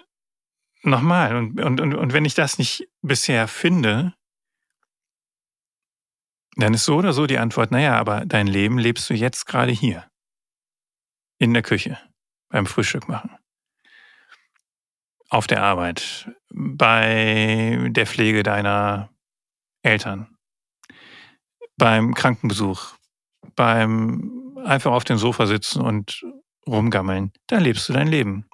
nochmal, 0.83 1.35
und, 1.35 1.59
und, 1.59 1.93
und 1.93 2.13
wenn 2.13 2.23
ich 2.23 2.35
das 2.35 2.57
nicht 2.57 2.87
bisher 3.01 3.49
finde, 3.49 4.13
dann 6.55 6.73
ist 6.73 6.85
so 6.85 6.95
oder 6.95 7.11
so 7.11 7.27
die 7.27 7.37
Antwort, 7.37 7.69
naja, 7.71 7.97
aber 7.97 8.25
dein 8.25 8.47
Leben 8.47 8.77
lebst 8.77 9.09
du 9.09 9.13
jetzt 9.13 9.45
gerade 9.45 9.73
hier. 9.73 10.09
In 11.37 11.53
der 11.53 11.63
Küche, 11.63 11.99
beim 12.47 12.65
Frühstück 12.65 13.09
machen. 13.09 13.29
Auf 15.29 15.47
der 15.47 15.61
Arbeit, 15.61 16.31
bei 16.49 17.89
der 17.89 18.07
Pflege 18.07 18.43
deiner 18.43 19.09
Eltern, 19.81 20.37
beim 21.75 22.13
Krankenbesuch, 22.13 22.95
beim 23.57 24.57
einfach 24.63 24.93
auf 24.93 25.03
dem 25.03 25.17
Sofa 25.17 25.45
sitzen 25.45 25.81
und 25.81 26.25
rumgammeln. 26.65 27.33
Da 27.47 27.57
lebst 27.57 27.89
du 27.89 27.93
dein 27.93 28.07
Leben. 28.07 28.46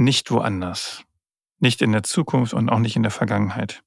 Nicht 0.00 0.30
woanders. 0.30 1.02
Nicht 1.58 1.82
in 1.82 1.90
der 1.90 2.04
Zukunft 2.04 2.54
und 2.54 2.68
auch 2.68 2.78
nicht 2.78 2.94
in 2.94 3.02
der 3.02 3.10
Vergangenheit. 3.10 3.82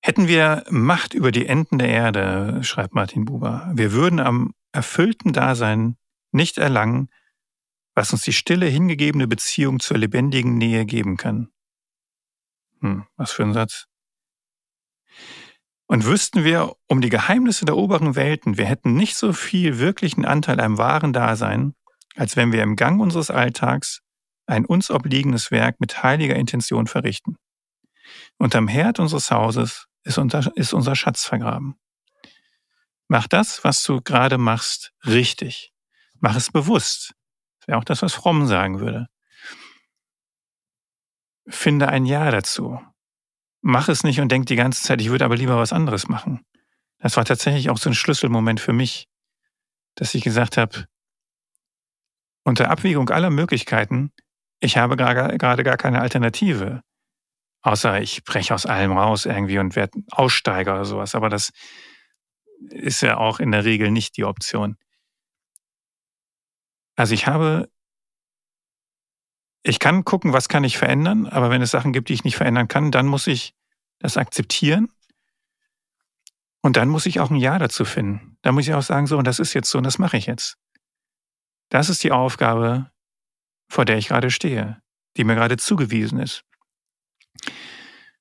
Hätten 0.00 0.26
wir 0.26 0.64
Macht 0.70 1.14
über 1.14 1.30
die 1.30 1.46
Enden 1.46 1.78
der 1.78 1.88
Erde, 1.88 2.64
schreibt 2.64 2.94
Martin 2.94 3.24
Buber, 3.24 3.70
wir 3.72 3.92
würden 3.92 4.18
am 4.18 4.54
erfüllten 4.72 5.32
Dasein 5.32 5.96
nicht 6.32 6.58
erlangen, 6.58 7.10
was 7.94 8.12
uns 8.12 8.22
die 8.22 8.32
stille, 8.32 8.66
hingegebene 8.66 9.28
Beziehung 9.28 9.78
zur 9.78 9.98
lebendigen 9.98 10.58
Nähe 10.58 10.84
geben 10.84 11.16
kann. 11.16 11.52
Hm, 12.80 13.06
was 13.16 13.30
für 13.30 13.44
ein 13.44 13.52
Satz. 13.52 13.86
Und 15.86 16.06
wüssten 16.06 16.42
wir 16.42 16.74
um 16.88 17.00
die 17.00 17.08
Geheimnisse 17.08 17.64
der 17.64 17.76
oberen 17.76 18.16
Welten, 18.16 18.58
wir 18.58 18.64
hätten 18.64 18.94
nicht 18.94 19.16
so 19.16 19.32
viel 19.32 19.78
wirklichen 19.78 20.24
Anteil 20.24 20.60
am 20.60 20.76
wahren 20.76 21.12
Dasein, 21.12 21.76
als 22.16 22.36
wenn 22.36 22.52
wir 22.52 22.62
im 22.62 22.76
Gang 22.76 23.00
unseres 23.00 23.30
Alltags 23.30 24.02
ein 24.46 24.64
uns 24.64 24.90
obliegendes 24.90 25.50
Werk 25.50 25.80
mit 25.80 26.02
heiliger 26.02 26.36
Intention 26.36 26.86
verrichten. 26.86 27.36
Unterm 28.38 28.68
Herd 28.68 28.98
unseres 29.00 29.30
Hauses 29.30 29.86
ist, 30.04 30.18
unter, 30.18 30.50
ist 30.56 30.72
unser 30.72 30.94
Schatz 30.94 31.24
vergraben. 31.24 31.76
Mach 33.08 33.26
das, 33.28 33.62
was 33.64 33.82
du 33.82 34.00
gerade 34.00 34.38
machst, 34.38 34.92
richtig. 35.04 35.72
Mach 36.20 36.36
es 36.36 36.50
bewusst. 36.50 37.14
Das 37.58 37.68
wäre 37.68 37.78
auch 37.78 37.84
das, 37.84 38.02
was 38.02 38.14
Fromm 38.14 38.46
sagen 38.46 38.80
würde. 38.80 39.06
Finde 41.48 41.88
ein 41.88 42.06
Ja 42.06 42.30
dazu. 42.30 42.80
Mach 43.60 43.88
es 43.88 44.04
nicht 44.04 44.20
und 44.20 44.30
denk 44.30 44.46
die 44.46 44.56
ganze 44.56 44.82
Zeit, 44.82 45.00
ich 45.00 45.10
würde 45.10 45.24
aber 45.24 45.36
lieber 45.36 45.56
was 45.56 45.72
anderes 45.72 46.08
machen. 46.08 46.44
Das 46.98 47.16
war 47.16 47.24
tatsächlich 47.24 47.70
auch 47.70 47.78
so 47.78 47.90
ein 47.90 47.94
Schlüsselmoment 47.94 48.60
für 48.60 48.72
mich, 48.72 49.08
dass 49.94 50.14
ich 50.14 50.22
gesagt 50.22 50.56
habe, 50.56 50.86
unter 52.46 52.70
Abwägung 52.70 53.10
aller 53.10 53.30
Möglichkeiten, 53.30 54.12
ich 54.60 54.76
habe 54.76 54.96
gerade 54.96 55.36
gar 55.36 55.76
keine 55.76 56.00
Alternative. 56.00 56.82
Außer 57.62 58.00
ich 58.00 58.22
breche 58.22 58.54
aus 58.54 58.66
allem 58.66 58.96
raus 58.96 59.26
irgendwie 59.26 59.58
und 59.58 59.74
werde 59.74 59.98
Aussteiger 60.12 60.74
oder 60.74 60.84
sowas. 60.84 61.16
Aber 61.16 61.28
das 61.28 61.50
ist 62.70 63.02
ja 63.02 63.16
auch 63.16 63.40
in 63.40 63.50
der 63.50 63.64
Regel 63.64 63.90
nicht 63.90 64.16
die 64.16 64.24
Option. 64.24 64.76
Also 66.94 67.14
ich 67.14 67.26
habe, 67.26 67.68
ich 69.64 69.80
kann 69.80 70.04
gucken, 70.04 70.32
was 70.32 70.48
kann 70.48 70.62
ich 70.62 70.78
verändern, 70.78 71.26
aber 71.26 71.50
wenn 71.50 71.62
es 71.62 71.72
Sachen 71.72 71.92
gibt, 71.92 72.08
die 72.08 72.14
ich 72.14 72.24
nicht 72.24 72.36
verändern 72.36 72.68
kann, 72.68 72.92
dann 72.92 73.06
muss 73.06 73.26
ich 73.26 73.54
das 73.98 74.16
akzeptieren. 74.16 74.88
Und 76.62 76.76
dann 76.76 76.88
muss 76.88 77.06
ich 77.06 77.18
auch 77.18 77.30
ein 77.30 77.36
Ja 77.36 77.58
dazu 77.58 77.84
finden. 77.84 78.38
Da 78.42 78.52
muss 78.52 78.68
ich 78.68 78.74
auch 78.74 78.82
sagen, 78.82 79.08
so, 79.08 79.18
und 79.18 79.26
das 79.26 79.40
ist 79.40 79.52
jetzt 79.52 79.68
so, 79.68 79.78
und 79.78 79.84
das 79.84 79.98
mache 79.98 80.16
ich 80.16 80.26
jetzt. 80.26 80.56
Das 81.68 81.88
ist 81.88 82.02
die 82.04 82.12
Aufgabe, 82.12 82.90
vor 83.68 83.84
der 83.84 83.98
ich 83.98 84.08
gerade 84.08 84.30
stehe, 84.30 84.80
die 85.16 85.24
mir 85.24 85.34
gerade 85.34 85.56
zugewiesen 85.56 86.18
ist. 86.18 86.42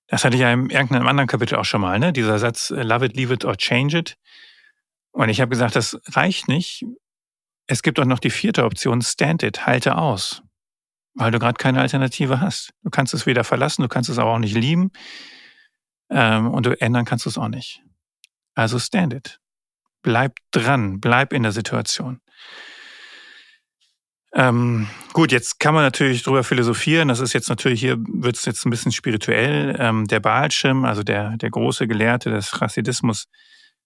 Das 0.07 0.23
hatte 0.23 0.35
ich 0.35 0.41
ja 0.41 0.51
in 0.53 0.69
irgendeinem 0.69 1.07
anderen 1.07 1.27
Kapitel 1.27 1.55
auch 1.55 1.65
schon 1.65 1.81
mal, 1.81 1.97
ne? 1.99 2.13
Dieser 2.13 2.37
Satz, 2.37 2.69
love 2.69 3.05
it, 3.05 3.15
leave 3.15 3.33
it 3.33 3.45
or 3.45 3.57
change 3.57 3.97
it. 3.97 4.17
Und 5.11 5.29
ich 5.29 5.41
habe 5.41 5.49
gesagt, 5.49 5.75
das 5.75 5.99
reicht 6.11 6.47
nicht. 6.47 6.85
Es 7.67 7.81
gibt 7.81 7.99
auch 7.99 8.05
noch 8.05 8.19
die 8.19 8.29
vierte 8.29 8.65
Option, 8.65 9.01
stand 9.01 9.41
it, 9.43 9.65
halte 9.65 9.97
aus. 9.97 10.43
Weil 11.15 11.31
du 11.31 11.39
gerade 11.39 11.57
keine 11.57 11.81
Alternative 11.81 12.41
hast. 12.41 12.73
Du 12.83 12.89
kannst 12.89 13.13
es 13.13 13.25
weder 13.25 13.43
verlassen, 13.43 13.81
du 13.81 13.87
kannst 13.87 14.09
es 14.09 14.19
aber 14.19 14.31
auch 14.31 14.39
nicht 14.39 14.55
lieben. 14.55 14.91
Ähm, 16.09 16.51
und 16.51 16.65
du 16.65 16.79
ändern 16.79 17.05
kannst 17.05 17.25
es 17.25 17.37
auch 17.37 17.47
nicht. 17.47 17.81
Also 18.53 18.77
stand 18.77 19.13
it. 19.13 19.39
Bleib 20.03 20.35
dran, 20.51 20.99
bleib 20.99 21.33
in 21.33 21.43
der 21.43 21.51
Situation. 21.51 22.21
Ähm, 24.35 24.87
gut, 25.13 25.31
jetzt 25.31 25.61
kann 25.61 25.73
man 25.73 25.83
natürlich 25.83 26.21
drüber 26.23 26.43
philosophieren. 26.43 27.07
Das 27.07 27.21
ist 27.21 27.31
jetzt 27.31 27.47
natürlich 27.47 27.79
hier 27.79 27.97
wird 27.99 28.35
es 28.35 28.43
jetzt 28.45 28.65
ein 28.65 28.69
bisschen 28.69 28.91
spirituell. 28.91 29.77
Ähm, 29.79 30.07
der 30.07 30.19
Baalschirm, 30.19 30.83
also 30.83 31.03
der 31.03 31.37
der 31.37 31.49
große 31.49 31.87
Gelehrte 31.87 32.29
des 32.31 32.51
Chassidismus, 32.51 33.25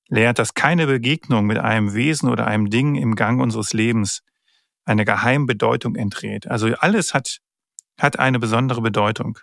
lehrt, 0.08 0.40
dass 0.40 0.56
keine 0.56 0.88
Begegnung 0.88 1.46
mit 1.46 1.60
einem 1.60 1.94
Wesen 1.94 2.30
oder 2.30 2.48
einem 2.48 2.72
Ding 2.72 2.96
im 2.96 3.16
Gang 3.16 3.40
unseres 3.42 3.74
Lebens 3.74 4.22
eine 4.86 5.06
geheime 5.06 5.46
Bedeutung 5.46 5.96
enträt. 5.96 6.48
Also 6.48 6.74
alles 6.80 7.14
hat 7.14 7.40
hat 8.00 8.18
eine 8.18 8.40
besondere 8.40 8.82
Bedeutung. 8.82 9.38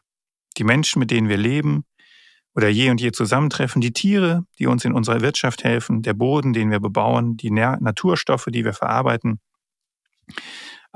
Die 0.56 0.64
Menschen, 0.64 0.98
mit 0.98 1.12
denen 1.12 1.28
wir 1.28 1.36
leben 1.36 1.84
oder 2.56 2.68
je 2.68 2.90
und 2.90 3.00
je 3.00 3.12
zusammentreffen, 3.12 3.80
die 3.80 3.92
Tiere, 3.92 4.44
die 4.58 4.66
uns 4.66 4.84
in 4.84 4.92
unserer 4.92 5.20
Wirtschaft 5.20 5.62
helfen, 5.62 6.02
der 6.02 6.14
Boden, 6.14 6.52
den 6.52 6.70
wir 6.72 6.80
bebauen, 6.80 7.36
die 7.36 7.50
Naturstoffe, 7.50 8.46
die 8.50 8.64
wir 8.64 8.72
verarbeiten 8.72 9.40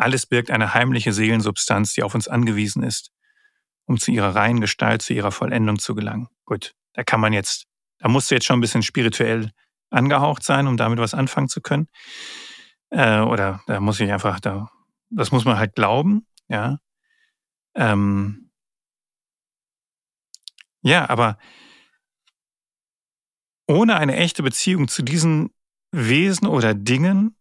alles 0.01 0.27
birgt 0.27 0.51
eine 0.51 0.75
heimliche 0.75 1.13
Seelensubstanz, 1.13 1.95
die 1.95 2.03
auf 2.03 2.15
uns 2.15 2.29
angewiesen 2.29 2.83
ist, 2.83 3.11
um 3.87 3.99
zu 3.99 4.11
ihrer 4.11 4.35
reinen 4.35 4.61
Gestalt, 4.61 5.03
zu 5.03 5.15
ihrer 5.15 5.33
Vollendung 5.33 5.79
zu 5.79 5.95
gelangen. 5.95 6.29
Gut, 6.45 6.75
da 6.95 7.05
kann 7.05 7.21
man 7.21 7.33
jetzt, 7.33 7.67
da 7.99 8.09
musst 8.09 8.31
du 8.31 8.35
jetzt 8.35 8.47
schon 8.47 8.59
ein 8.59 8.63
bisschen 8.63 8.83
spirituell 8.83 9.51
angehaucht 9.91 10.43
sein, 10.43 10.67
um 10.67 10.77
damit 10.77 10.99
was 10.99 11.15
anfangen 11.15 11.49
zu 11.49 11.61
können. 11.61 11.89
Äh, 12.91 13.21
oder 13.21 13.63
da 13.67 13.81
muss 13.81 14.01
ich 14.01 14.11
einfach, 14.11 14.41
da, 14.41 14.69
das 15.11 15.33
muss 15.33 15.45
man 15.45 15.59
halt 15.59 15.75
glauben, 15.75 16.27
ja. 16.49 16.79
Ähm, 17.75 18.51
ja, 20.83 21.09
aber 21.09 21.39
ohne 23.69 23.97
eine 23.97 24.17
echte 24.17 24.43
Beziehung 24.43 24.89
zu 24.89 25.03
diesen 25.03 25.51
Wesen 25.93 26.49
oder 26.49 26.75
Dingen 26.75 27.37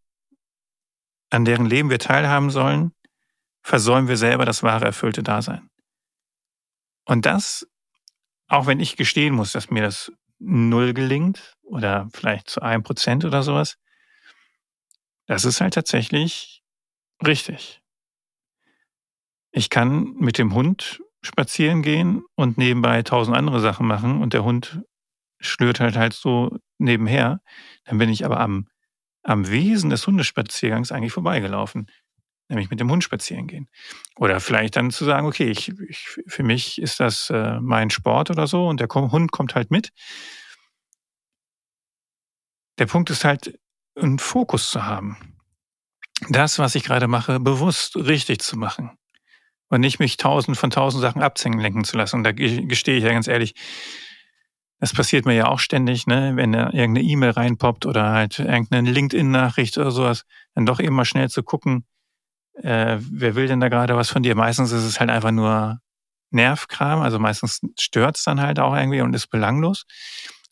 an 1.30 1.46
deren 1.46 1.66
Leben 1.66 1.90
wir 1.90 2.00
teilhaben 2.00 2.50
sollen, 2.50 2.94
versäumen 3.62 4.08
wir 4.08 4.18
selber 4.18 4.46
das 4.46 4.64
wahre 4.64 4.86
erfüllte 4.86 5.24
Dasein. 5.24 5.70
Und 7.06 7.26
das, 7.26 7.68
auch 8.48 8.68
wenn 8.68 8.80
ich 8.80 8.98
gestehen 8.98 9.34
muss, 9.34 9.52
dass 9.52 9.70
mir 9.70 9.84
das 9.84 10.12
null 10.40 10.94
gelingt 10.94 11.56
oder 11.64 12.08
vielleicht 12.14 12.50
zu 12.50 12.62
einem 12.62 12.84
Prozent 12.84 13.26
oder 13.26 13.44
sowas, 13.44 13.78
das 15.28 15.46
ist 15.46 15.62
halt 15.62 15.74
tatsächlich 15.74 16.64
richtig. 17.26 17.82
Ich 19.52 19.70
kann 19.70 20.14
mit 20.18 20.38
dem 20.38 20.54
Hund 20.54 21.02
spazieren 21.22 21.82
gehen 21.82 22.24
und 22.36 22.58
nebenbei 22.58 23.04
tausend 23.04 23.36
andere 23.36 23.60
Sachen 23.60 23.86
machen 23.86 24.22
und 24.22 24.34
der 24.34 24.44
Hund 24.44 24.82
schlürt 25.40 25.80
halt 25.80 25.98
halt 25.98 26.14
so 26.14 26.58
nebenher. 26.78 27.42
Dann 27.86 27.98
bin 27.98 28.10
ich 28.10 28.26
aber 28.26 28.40
am 28.40 28.68
am 29.24 29.50
Wesen 29.50 29.90
des 29.90 30.06
Hundespaziergangs 30.08 30.92
eigentlich 30.92 31.14
vorbeigelaufen. 31.14 31.88
Nämlich 32.48 32.72
mit 32.72 32.80
dem 32.80 32.90
Hund 32.90 33.04
spazieren 33.04 33.46
gehen. 33.46 33.70
Oder 34.16 34.40
vielleicht 34.40 34.76
dann 34.76 34.90
zu 34.90 35.06
sagen, 35.06 35.28
okay, 35.28 35.52
ich, 35.52 35.70
ich, 35.88 36.08
für 36.26 36.42
mich 36.42 36.82
ist 36.82 37.00
das 37.00 37.30
äh, 37.30 37.60
mein 37.60 37.92
Sport 37.92 38.32
oder 38.32 38.48
so 38.48 38.68
und 38.68 38.80
der 38.80 38.88
Hund 38.88 39.32
kommt 39.32 39.54
halt 39.54 39.70
mit. 39.70 39.92
Der 42.80 42.88
Punkt 42.88 43.12
ist 43.12 43.24
halt, 43.24 43.60
einen 43.96 44.20
Fokus 44.20 44.72
zu 44.72 44.86
haben. 44.86 45.18
Das, 46.30 46.60
was 46.60 46.76
ich 46.76 46.84
gerade 46.84 47.08
mache, 47.08 47.40
bewusst 47.40 47.96
richtig 47.96 48.40
zu 48.42 48.58
machen. 48.58 48.92
Und 49.70 49.82
nicht 49.82 50.00
mich 50.00 50.18
tausend 50.18 50.58
von 50.58 50.72
tausend 50.72 51.02
Sachen 51.02 51.22
abzängen 51.22 51.60
lenken 51.60 51.84
zu 51.84 51.96
lassen. 51.96 52.18
Und 52.18 52.24
da 52.24 52.32
gestehe 52.32 52.98
ich 52.98 53.04
ja 53.04 53.12
ganz 53.12 53.28
ehrlich, 53.28 53.54
Das 54.80 54.94
passiert 54.94 55.26
mir 55.26 55.34
ja 55.34 55.48
auch 55.48 55.60
ständig, 55.60 56.08
ne? 56.08 56.34
wenn 56.36 56.54
da 56.54 56.68
irgendeine 56.68 57.02
E-Mail 57.02 57.32
reinpoppt 57.32 57.86
oder 57.86 58.12
halt 58.12 58.40
irgendeine 58.40 58.90
LinkedIn-Nachricht 58.90 59.78
oder 59.78 59.92
sowas, 59.92 60.26
dann 60.56 60.66
doch 60.66 60.80
eben 60.80 60.96
mal 60.96 61.06
schnell 61.06 61.30
zu 61.30 61.44
gucken, 61.44 61.86
äh, 62.56 62.98
wer 63.00 63.36
will 63.36 63.48
denn 63.48 63.60
da 63.60 63.70
gerade 63.70 63.96
was 63.96 64.10
von 64.10 64.24
dir? 64.24 64.36
Meistens 64.36 64.72
ist 64.72 64.84
es 64.84 65.00
halt 65.00 65.10
einfach 65.10 65.32
nur 65.32 65.80
Nervkram, 66.32 67.02
also 67.02 67.20
meistens 67.20 67.62
stört 67.80 68.18
es 68.18 68.24
dann 68.24 68.42
halt 68.42 68.60
auch 68.60 68.76
irgendwie 68.76 69.02
und 69.02 69.14
ist 69.14 69.28
belanglos. 69.28 69.86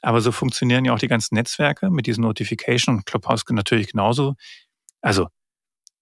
Aber 0.02 0.22
so 0.22 0.32
funktionieren 0.32 0.86
ja 0.86 0.94
auch 0.94 1.00
die 1.00 1.08
ganzen 1.08 1.36
Netzwerke 1.36 1.90
mit 1.90 2.06
diesen 2.06 2.22
Notification 2.22 2.98
und 2.98 3.06
Clubhouse 3.06 3.44
natürlich 3.50 3.92
genauso. 3.92 4.36
Also 5.02 5.28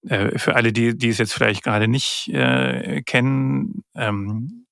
äh, 0.08 0.38
für 0.38 0.56
alle, 0.56 0.74
die, 0.74 0.98
die 0.98 1.10
es 1.10 1.18
jetzt 1.18 1.34
vielleicht 1.34 1.64
gerade 1.64 1.88
nicht 1.88 2.30
äh, 2.30 3.02
kennen, 3.04 3.84
ähm, 3.96 4.65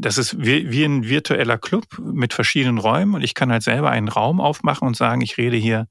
das 0.00 0.18
ist 0.18 0.38
wie, 0.38 0.70
wie 0.70 0.84
ein 0.84 1.08
virtueller 1.08 1.58
Club 1.58 1.84
mit 1.98 2.32
verschiedenen 2.32 2.78
Räumen 2.78 3.14
und 3.14 3.22
ich 3.22 3.34
kann 3.34 3.50
halt 3.50 3.62
selber 3.62 3.90
einen 3.90 4.08
Raum 4.08 4.40
aufmachen 4.40 4.86
und 4.86 4.96
sagen, 4.96 5.20
ich 5.20 5.36
rede 5.36 5.56
hier 5.56 5.88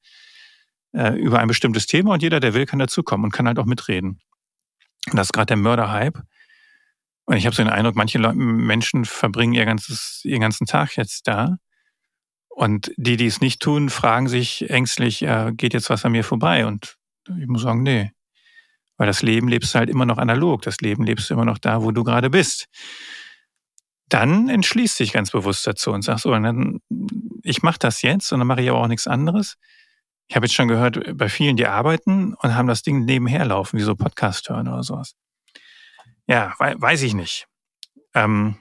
äh, 0.93 1.13
über 1.19 1.39
ein 1.39 1.47
bestimmtes 1.47 1.87
Thema 1.87 2.13
und 2.13 2.23
jeder, 2.23 2.39
der 2.39 2.53
will, 2.53 2.65
kann 2.65 2.79
dazukommen 2.79 3.25
und 3.25 3.31
kann 3.31 3.47
halt 3.47 3.59
auch 3.59 3.65
mitreden. 3.65 4.19
Und 5.11 5.17
das 5.17 5.27
ist 5.27 5.33
gerade 5.33 5.47
der 5.47 5.57
Mörderhype. 5.57 6.23
Und 7.25 7.37
ich 7.37 7.45
habe 7.45 7.55
so 7.55 7.63
den 7.63 7.71
Eindruck, 7.71 7.95
manche 7.95 8.17
Leute, 8.17 8.37
Menschen 8.37 9.05
verbringen 9.05 9.53
ihr 9.53 9.65
ganzes, 9.65 10.21
ihren 10.23 10.41
ganzen 10.41 10.67
Tag 10.67 10.95
jetzt 10.95 11.27
da. 11.27 11.57
Und 12.49 12.91
die, 12.97 13.17
die 13.17 13.25
es 13.25 13.41
nicht 13.41 13.61
tun, 13.61 13.89
fragen 13.89 14.27
sich 14.27 14.69
ängstlich, 14.69 15.21
äh, 15.23 15.51
geht 15.53 15.73
jetzt 15.73 15.89
was 15.89 16.05
an 16.05 16.13
mir 16.13 16.23
vorbei? 16.23 16.65
Und 16.65 16.97
ich 17.27 17.47
muss 17.47 17.63
sagen, 17.63 17.83
nee. 17.83 18.11
Weil 18.97 19.07
das 19.07 19.21
Leben 19.21 19.49
lebst 19.49 19.73
du 19.73 19.79
halt 19.79 19.89
immer 19.89 20.05
noch 20.05 20.17
analog. 20.17 20.61
Das 20.61 20.77
Leben 20.79 21.03
lebst 21.03 21.29
du 21.29 21.33
immer 21.33 21.45
noch 21.45 21.57
da, 21.57 21.81
wo 21.83 21.91
du 21.91 22.03
gerade 22.03 22.29
bist. 22.29 22.67
Dann 24.09 24.49
entschließt 24.49 24.99
dich 24.99 25.13
ganz 25.13 25.31
bewusst 25.31 25.65
dazu 25.65 25.91
und 25.91 26.03
sagst, 26.03 26.23
so, 26.23 26.31
dann, 26.31 26.79
ich 27.43 27.63
mache 27.63 27.79
das 27.79 28.01
jetzt 28.01 28.31
und 28.31 28.39
dann 28.39 28.47
mache 28.47 28.61
ich 28.61 28.69
aber 28.69 28.79
auch 28.79 28.87
nichts 28.87 29.07
anderes. 29.07 29.55
Ich 30.27 30.35
habe 30.35 30.45
jetzt 30.45 30.55
schon 30.55 30.67
gehört, 30.67 31.17
bei 31.17 31.29
vielen, 31.29 31.55
die 31.55 31.67
arbeiten 31.67 32.33
und 32.35 32.55
haben 32.55 32.67
das 32.67 32.81
Ding 32.81 33.05
nebenher 33.05 33.45
laufen, 33.45 33.77
wie 33.77 33.83
so 33.83 33.95
Podcast 33.95 34.49
hören 34.49 34.67
oder 34.67 34.83
sowas. 34.83 35.15
Ja, 36.27 36.53
weiß 36.57 37.03
ich 37.03 37.13
nicht. 37.13 37.47
Ähm 38.13 38.57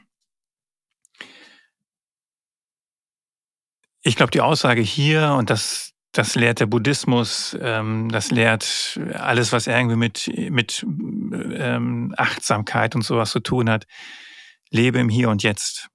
ich 4.03 4.17
glaube, 4.17 4.31
die 4.31 4.43
Aussage 4.43 4.83
hier, 4.83 5.33
und 5.33 5.49
das, 5.49 5.93
das 6.13 6.35
lehrt 6.35 6.61
der 6.61 6.67
Buddhismus, 6.67 7.57
ähm, 7.61 8.11
das 8.11 8.31
lehrt 8.31 9.01
alles, 9.15 9.51
was 9.51 9.67
irgendwie 9.67 9.97
mit, 9.97 10.31
mit 10.51 10.85
ähm, 10.85 12.15
Achtsamkeit 12.19 12.95
und 12.95 13.03
sowas 13.03 13.31
zu 13.31 13.41
tun 13.41 13.71
hat, 13.71 13.87
lebe 14.71 14.99
im 14.99 15.09
Hier 15.09 15.31
und 15.31 15.43
Jetzt. 15.43 15.89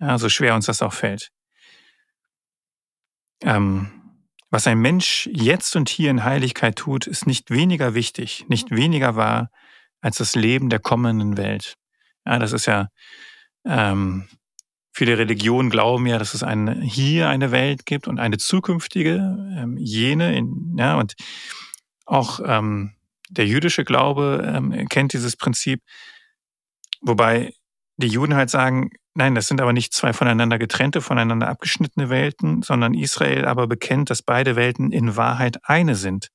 Ja, 0.00 0.18
so 0.18 0.28
schwer 0.28 0.54
uns 0.54 0.66
das 0.66 0.82
auch 0.82 0.92
fällt. 0.92 1.30
Ähm, 3.42 3.90
was 4.50 4.66
ein 4.66 4.78
Mensch 4.78 5.28
jetzt 5.32 5.76
und 5.76 5.88
hier 5.88 6.10
in 6.10 6.24
Heiligkeit 6.24 6.76
tut, 6.76 7.06
ist 7.06 7.26
nicht 7.26 7.50
weniger 7.50 7.94
wichtig, 7.94 8.46
nicht 8.48 8.70
weniger 8.70 9.14
wahr 9.14 9.50
als 10.00 10.16
das 10.16 10.34
Leben 10.34 10.70
der 10.70 10.80
kommenden 10.80 11.36
Welt. 11.36 11.76
Ja, 12.26 12.38
das 12.38 12.52
ist 12.52 12.66
ja, 12.66 12.88
ähm, 13.64 14.28
viele 14.92 15.18
Religionen 15.18 15.70
glauben 15.70 16.06
ja, 16.06 16.18
dass 16.18 16.34
es 16.34 16.42
eine, 16.42 16.80
hier 16.80 17.28
eine 17.28 17.52
Welt 17.52 17.86
gibt 17.86 18.08
und 18.08 18.18
eine 18.18 18.38
zukünftige, 18.38 19.14
ähm, 19.56 19.76
jene, 19.78 20.36
in, 20.36 20.74
ja, 20.76 20.98
und 20.98 21.14
auch 22.06 22.40
ähm, 22.44 22.94
der 23.28 23.46
jüdische 23.46 23.84
Glaube 23.84 24.42
ähm, 24.44 24.88
kennt 24.88 25.12
dieses 25.12 25.36
Prinzip, 25.36 25.82
wobei 27.00 27.54
die 28.00 28.08
Juden 28.08 28.34
halt 28.34 28.50
sagen, 28.50 28.90
nein, 29.14 29.34
das 29.34 29.46
sind 29.46 29.60
aber 29.60 29.72
nicht 29.72 29.92
zwei 29.92 30.12
voneinander 30.12 30.58
getrennte, 30.58 31.00
voneinander 31.00 31.48
abgeschnittene 31.48 32.10
Welten, 32.10 32.62
sondern 32.62 32.94
Israel 32.94 33.44
aber 33.44 33.66
bekennt, 33.66 34.10
dass 34.10 34.22
beide 34.22 34.56
Welten 34.56 34.92
in 34.92 35.16
Wahrheit 35.16 35.58
eine 35.62 35.94
sind 35.94 36.28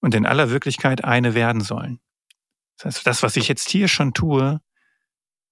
und 0.00 0.14
in 0.14 0.26
aller 0.26 0.50
Wirklichkeit 0.50 1.04
eine 1.04 1.34
werden 1.34 1.60
sollen. 1.60 2.00
Das 2.78 2.96
heißt, 2.96 3.06
das, 3.06 3.22
was 3.22 3.36
ich 3.36 3.48
jetzt 3.48 3.68
hier 3.68 3.88
schon 3.88 4.12
tue, 4.12 4.60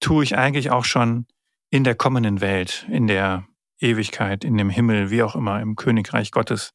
tue 0.01 0.25
ich 0.25 0.37
eigentlich 0.37 0.71
auch 0.71 0.85
schon 0.85 1.27
in 1.71 1.85
der 1.85 1.95
kommenden 1.95 2.41
Welt, 2.41 2.87
in 2.91 3.07
der 3.07 3.47
Ewigkeit, 3.79 4.45
in 4.45 4.57
dem 4.57 4.71
Himmel, 4.71 5.11
wie 5.11 5.23
auch 5.23 5.35
immer, 5.35 5.61
im 5.61 5.77
Königreich 5.77 6.31
Gottes. 6.31 6.73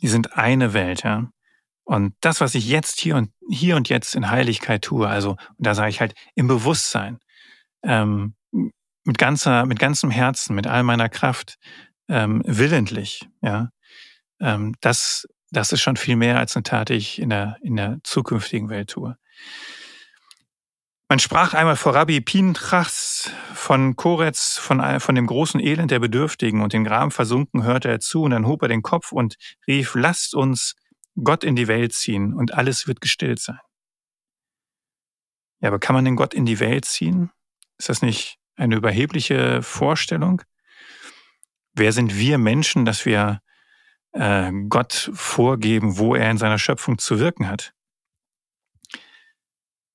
Die 0.00 0.08
sind 0.08 0.36
eine 0.36 0.72
Welt, 0.72 1.02
ja. 1.02 1.30
Und 1.90 2.14
das, 2.20 2.40
was 2.40 2.54
ich 2.54 2.68
jetzt 2.68 3.00
hier 3.00 3.16
und 3.16 3.32
hier 3.50 3.74
und 3.74 3.88
jetzt 3.88 4.14
in 4.14 4.30
Heiligkeit 4.30 4.82
tue, 4.82 5.08
also, 5.08 5.30
und 5.30 5.66
da 5.66 5.74
sage 5.74 5.90
ich 5.90 6.00
halt 6.00 6.14
im 6.36 6.46
Bewusstsein, 6.46 7.18
ähm, 7.82 8.36
mit 9.02 9.18
ganzer, 9.18 9.66
mit 9.66 9.80
ganzem 9.80 10.12
Herzen, 10.12 10.54
mit 10.54 10.68
all 10.68 10.84
meiner 10.84 11.08
Kraft, 11.08 11.56
ähm, 12.08 12.42
willentlich, 12.46 13.28
ja, 13.42 13.70
ähm, 14.40 14.76
das 14.80 15.26
das 15.50 15.72
ist 15.72 15.80
schon 15.80 15.96
viel 15.96 16.14
mehr 16.14 16.38
als 16.38 16.54
eine 16.54 16.62
Tat, 16.62 16.90
die 16.90 16.94
ich 16.94 17.20
in 17.20 17.30
der, 17.30 17.56
in 17.60 17.74
der 17.74 17.98
zukünftigen 18.04 18.68
Welt 18.68 18.90
tue. 18.90 19.16
Man 21.08 21.18
sprach 21.18 21.54
einmal 21.54 21.74
vor 21.74 21.96
Rabbi 21.96 22.20
Pinchas 22.20 23.32
von 23.52 23.96
Koretz, 23.96 24.58
von, 24.58 25.00
von 25.00 25.16
dem 25.16 25.26
großen 25.26 25.58
Elend 25.58 25.90
der 25.90 25.98
Bedürftigen 25.98 26.60
und 26.60 26.72
den 26.72 26.84
Graben 26.84 27.10
versunken 27.10 27.64
hörte 27.64 27.88
er 27.88 27.98
zu 27.98 28.22
und 28.22 28.30
dann 28.30 28.46
hob 28.46 28.62
er 28.62 28.68
den 28.68 28.82
Kopf 28.82 29.10
und 29.10 29.34
rief, 29.66 29.96
lasst 29.96 30.36
uns 30.36 30.76
Gott 31.22 31.44
in 31.44 31.56
die 31.56 31.68
Welt 31.68 31.92
ziehen 31.92 32.34
und 32.34 32.54
alles 32.54 32.86
wird 32.86 33.00
gestillt 33.00 33.40
sein. 33.40 33.58
Ja, 35.60 35.68
aber 35.68 35.78
kann 35.78 35.94
man 35.94 36.04
den 36.04 36.16
Gott 36.16 36.34
in 36.34 36.46
die 36.46 36.60
Welt 36.60 36.84
ziehen? 36.84 37.30
Ist 37.78 37.88
das 37.88 38.02
nicht 38.02 38.38
eine 38.56 38.76
überhebliche 38.76 39.62
Vorstellung? 39.62 40.42
Wer 41.74 41.92
sind 41.92 42.16
wir 42.16 42.38
Menschen, 42.38 42.84
dass 42.84 43.04
wir 43.04 43.40
äh, 44.12 44.52
Gott 44.68 45.10
vorgeben, 45.14 45.98
wo 45.98 46.14
er 46.14 46.30
in 46.30 46.38
seiner 46.38 46.58
Schöpfung 46.58 46.98
zu 46.98 47.18
wirken 47.18 47.48
hat. 47.48 47.72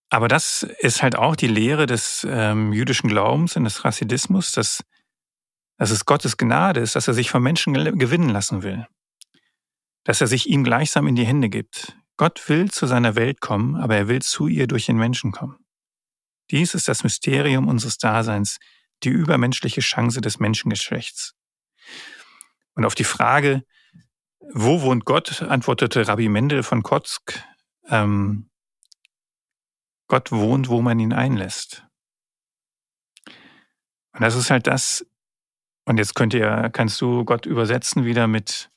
Aber 0.09 0.27
das 0.27 0.63
ist 0.63 1.01
halt 1.01 1.15
auch 1.15 1.35
die 1.35 1.47
Lehre 1.47 1.87
des 1.87 2.25
ähm, 2.29 2.71
jüdischen 2.71 3.09
Glaubens 3.09 3.57
und 3.57 3.65
des 3.65 3.81
Chassidismus, 3.81 4.51
dass, 4.51 4.83
dass 5.77 5.91
es 5.91 6.05
Gottes 6.05 6.37
Gnade 6.37 6.79
ist, 6.79 6.95
dass 6.95 7.07
er 7.07 7.13
sich 7.13 7.29
vom 7.29 7.43
Menschen 7.43 7.73
gewinnen 7.73 8.29
lassen 8.29 8.63
will. 8.63 8.87
Dass 10.05 10.21
er 10.21 10.27
sich 10.27 10.47
ihm 10.47 10.63
gleichsam 10.63 11.07
in 11.07 11.15
die 11.15 11.25
Hände 11.25 11.49
gibt. 11.49 11.97
Gott 12.15 12.47
will 12.47 12.71
zu 12.71 12.87
seiner 12.87 13.15
Welt 13.15 13.41
kommen, 13.41 13.75
aber 13.75 13.97
er 13.97 14.07
will 14.07 14.21
zu 14.21 14.47
ihr 14.47 14.67
durch 14.67 14.85
den 14.85 14.97
Menschen 14.97 15.33
kommen. 15.33 15.57
Dies 16.51 16.73
ist 16.73 16.87
das 16.87 17.03
Mysterium 17.03 17.67
unseres 17.67 17.97
Daseins, 17.97 18.59
die 19.03 19.09
übermenschliche 19.09 19.81
Chance 19.81 20.21
des 20.21 20.39
Menschengeschlechts. 20.39 21.33
Und 22.75 22.85
auf 22.85 22.95
die 22.95 23.03
Frage, 23.03 23.63
wo 24.53 24.81
wohnt 24.81 25.05
Gott? 25.05 25.41
antwortete 25.41 26.07
Rabbi 26.07 26.29
Mendel 26.29 26.63
von 26.63 26.83
Kotzk. 26.83 27.43
Ähm, 27.89 28.49
Gott 30.07 30.31
wohnt, 30.31 30.69
wo 30.69 30.81
man 30.81 30.99
ihn 30.99 31.13
einlässt. 31.13 31.85
Und 34.13 34.21
das 34.21 34.35
ist 34.35 34.49
halt 34.49 34.67
das, 34.67 35.05
und 35.85 35.97
jetzt 35.97 36.15
könnt 36.15 36.33
ihr, 36.33 36.69
kannst 36.71 37.01
du 37.01 37.25
Gott 37.25 37.45
übersetzen 37.45 38.05
wieder 38.05 38.27
mit 38.27 38.69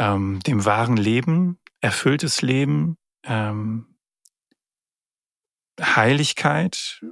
ähm, 0.00 0.40
dem 0.40 0.64
wahren 0.64 0.96
Leben, 0.96 1.58
erfülltes 1.80 2.40
Leben, 2.40 2.96
ähm, 3.24 3.98
Heiligkeit, 5.78 7.04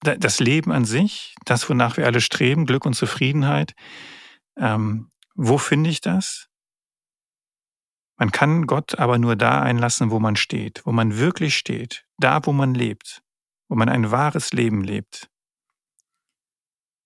das 0.00 0.40
Leben 0.40 0.72
an 0.72 0.84
sich, 0.84 1.36
das, 1.44 1.70
wonach 1.70 1.96
wir 1.96 2.06
alle 2.06 2.20
streben, 2.20 2.66
Glück 2.66 2.84
und 2.84 2.94
Zufriedenheit. 2.94 3.74
Ähm, 4.56 5.10
wo 5.36 5.56
finde 5.56 5.88
ich 5.88 6.00
das? 6.00 6.48
Man 8.18 8.32
kann 8.32 8.66
Gott 8.66 8.98
aber 8.98 9.18
nur 9.18 9.36
da 9.36 9.62
einlassen, 9.62 10.10
wo 10.10 10.18
man 10.18 10.34
steht, 10.34 10.84
wo 10.84 10.92
man 10.92 11.16
wirklich 11.16 11.56
steht, 11.56 12.04
da, 12.18 12.44
wo 12.44 12.52
man 12.52 12.74
lebt, 12.74 13.22
wo 13.68 13.76
man 13.76 13.88
ein 13.88 14.10
wahres 14.10 14.52
Leben 14.52 14.82
lebt. 14.82 15.28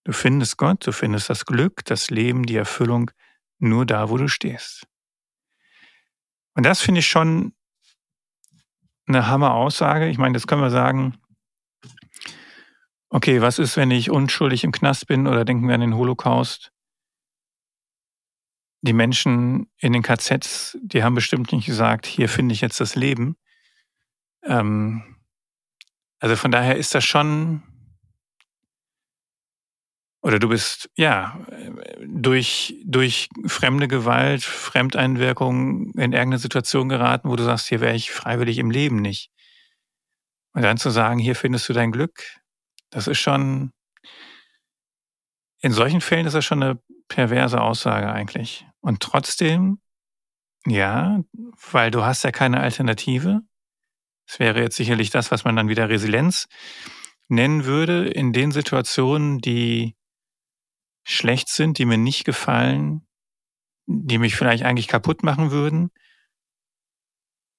Du 0.03 0.13
findest 0.13 0.57
Gott, 0.57 0.85
du 0.87 0.91
findest 0.91 1.29
das 1.29 1.45
Glück, 1.45 1.85
das 1.85 2.09
Leben, 2.09 2.43
die 2.43 2.55
Erfüllung 2.55 3.11
nur 3.59 3.85
da, 3.85 4.09
wo 4.09 4.17
du 4.17 4.27
stehst. 4.27 4.87
Und 6.55 6.65
das 6.65 6.81
finde 6.81 6.99
ich 6.99 7.07
schon 7.07 7.53
eine 9.07 9.27
Hammer-Aussage. 9.27 10.07
Ich 10.07 10.17
meine, 10.17 10.33
das 10.33 10.47
können 10.47 10.61
wir 10.61 10.71
sagen, 10.71 11.17
okay, 13.09 13.41
was 13.41 13.59
ist, 13.59 13.77
wenn 13.77 13.91
ich 13.91 14.09
unschuldig 14.09 14.63
im 14.63 14.71
Knast 14.71 15.07
bin 15.07 15.27
oder 15.27 15.45
denken 15.45 15.67
wir 15.67 15.75
an 15.75 15.81
den 15.81 15.95
Holocaust? 15.95 16.71
die 18.85 18.93
Menschen 18.93 19.67
in 19.77 19.93
den 19.93 20.03
KZs, 20.03 20.77
die 20.81 21.03
haben 21.03 21.15
bestimmt 21.15 21.51
nicht 21.51 21.65
gesagt, 21.65 22.05
hier 22.05 22.29
finde 22.29 22.53
ich 22.53 22.61
jetzt 22.61 22.79
das 22.79 22.95
Leben. 22.95 23.35
Ähm, 24.43 25.17
also 26.19 26.35
von 26.35 26.51
daher 26.51 26.77
ist 26.77 26.93
das 26.93 27.03
schon, 27.03 27.63
oder 30.25 30.39
du 30.39 30.49
bist, 30.49 30.89
ja, 30.95 31.39
durch, 32.03 32.81
durch 32.83 33.29
fremde 33.45 33.87
Gewalt, 33.87 34.41
Fremdeinwirkung 34.41 35.91
in 35.91 36.13
irgendeine 36.13 36.39
Situation 36.39 36.89
geraten, 36.89 37.29
wo 37.29 37.35
du 37.35 37.43
sagst, 37.43 37.67
hier 37.67 37.79
wäre 37.79 37.93
ich 37.93 38.09
freiwillig 38.09 38.57
im 38.57 38.71
Leben 38.71 38.95
nicht. 38.95 39.29
Und 40.53 40.63
dann 40.63 40.77
zu 40.77 40.89
sagen, 40.89 41.19
hier 41.19 41.35
findest 41.35 41.69
du 41.69 41.73
dein 41.73 41.91
Glück, 41.91 42.39
das 42.89 43.05
ist 43.05 43.19
schon, 43.19 43.71
in 45.61 45.71
solchen 45.71 46.01
Fällen 46.01 46.25
ist 46.25 46.33
das 46.33 46.43
schon 46.43 46.63
eine 46.63 46.81
perverse 47.07 47.61
Aussage 47.61 48.11
eigentlich. 48.11 48.65
Und 48.81 49.01
trotzdem, 49.01 49.79
ja, 50.65 51.19
weil 51.71 51.91
du 51.91 52.03
hast 52.03 52.23
ja 52.23 52.31
keine 52.31 52.61
Alternative. 52.61 53.41
Es 54.27 54.39
wäre 54.39 54.59
jetzt 54.59 54.75
sicherlich 54.75 55.11
das, 55.11 55.29
was 55.29 55.43
man 55.43 55.55
dann 55.55 55.69
wieder 55.69 55.87
Resilienz 55.87 56.47
nennen 57.27 57.65
würde, 57.65 58.07
in 58.07 58.33
den 58.33 58.49
Situationen, 58.51 59.37
die 59.37 59.95
schlecht 61.05 61.47
sind, 61.49 61.77
die 61.77 61.85
mir 61.85 61.97
nicht 61.97 62.25
gefallen, 62.25 63.07
die 63.85 64.17
mich 64.17 64.35
vielleicht 64.35 64.63
eigentlich 64.63 64.87
kaputt 64.87 65.23
machen 65.23 65.51
würden, 65.51 65.91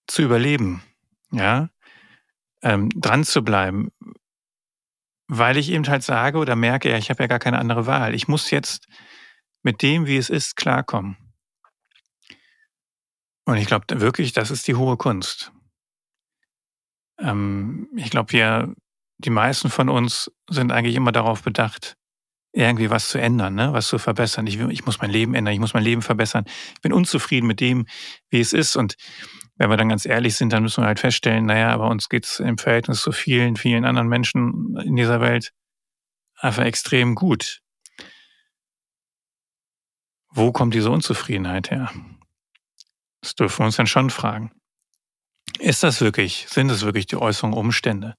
zu 0.07 0.23
überleben, 0.23 0.83
ja, 1.31 1.71
ähm, 2.63 2.91
dran 2.91 3.25
zu 3.25 3.43
bleiben, 3.43 3.91
weil 5.29 5.57
ich 5.57 5.71
eben 5.71 5.87
halt 5.87 6.03
sage 6.03 6.39
oder 6.39 6.57
merke, 6.57 6.91
ja, 6.91 6.99
ich 6.99 7.11
habe 7.11 7.23
ja 7.23 7.27
gar 7.29 7.39
keine 7.39 7.59
andere 7.59 7.87
Wahl. 7.87 8.15
Ich 8.15 8.29
muss 8.29 8.51
jetzt 8.51 8.87
mit 9.63 9.83
dem, 9.83 10.07
wie 10.07 10.17
es 10.17 10.31
ist, 10.31 10.57
klarkommen. 10.57 11.17
Und 13.45 13.57
ich 13.57 13.67
glaube 13.67 14.01
wirklich, 14.01 14.33
das 14.33 14.51
ist 14.51 14.67
die 14.67 14.75
hohe 14.75 14.97
Kunst. 14.97 15.53
Ähm, 17.19 17.89
ich 17.97 18.11
glaube, 18.11 18.33
wir, 18.33 18.75
die 19.19 19.31
meisten 19.31 19.71
von 19.71 19.89
uns 19.89 20.31
sind 20.49 20.73
eigentlich 20.73 20.97
immer 20.97 21.13
darauf 21.13 21.43
bedacht, 21.43 21.97
irgendwie 22.57 22.89
was 22.89 23.11
zu 23.11 23.19
ändern, 23.19 23.55
ne? 23.55 23.75
was 23.75 23.87
zu 23.87 23.99
verbessern. 23.99 24.47
Ich, 24.47 24.59
ich 24.59 24.87
muss 24.87 25.01
mein 25.01 25.11
Leben 25.11 25.35
ändern, 25.35 25.53
ich 25.53 25.61
muss 25.61 25.75
mein 25.75 25.83
Leben 25.83 26.01
verbessern. 26.01 26.45
Ich 26.75 26.81
bin 26.81 26.93
unzufrieden 26.93 27.47
mit 27.47 27.61
dem, 27.61 27.87
wie 28.31 28.41
es 28.41 28.55
ist. 28.55 28.77
Und 28.77 28.97
wenn 29.57 29.69
wir 29.69 29.77
dann 29.77 29.91
ganz 29.91 30.07
ehrlich 30.07 30.37
sind, 30.37 30.55
dann 30.55 30.63
müssen 30.63 30.83
wir 30.83 30.87
halt 30.87 30.99
feststellen, 30.99 31.45
naja, 31.45 31.77
bei 31.77 31.87
uns 31.87 32.09
geht's 32.09 32.41
im 32.41 32.57
Verhältnis 32.57 33.03
zu 33.03 33.13
vielen, 33.13 33.57
vielen 33.57 33.85
anderen 33.85 34.09
Menschen 34.09 34.75
in 34.83 34.97
dieser 34.97 35.21
Welt 35.21 35.53
einfach 36.37 36.65
extrem 36.65 37.15
gut. 37.15 37.61
Wo 40.31 40.51
kommt 40.51 40.73
diese 40.73 40.91
Unzufriedenheit 40.91 41.71
her? 41.71 41.93
Das 43.21 43.35
dürfen 43.35 43.61
wir 43.61 43.67
uns 43.67 43.77
dann 43.77 43.87
schon 43.87 44.09
fragen. 44.09 44.53
Ist 45.59 45.83
das 45.83 46.01
wirklich, 46.01 46.47
sind 46.49 46.71
es 46.71 46.83
wirklich 46.83 47.07
die 47.07 47.17
äußeren 47.17 47.53
Umstände? 47.53 48.15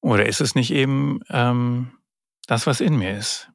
Oder 0.00 0.26
ist 0.26 0.40
es 0.40 0.54
nicht 0.54 0.70
eben 0.70 1.20
ähm, 1.28 1.95
das, 2.46 2.66
was 2.66 2.80
in 2.80 2.96
mir 2.96 3.16
ist. 3.16 3.50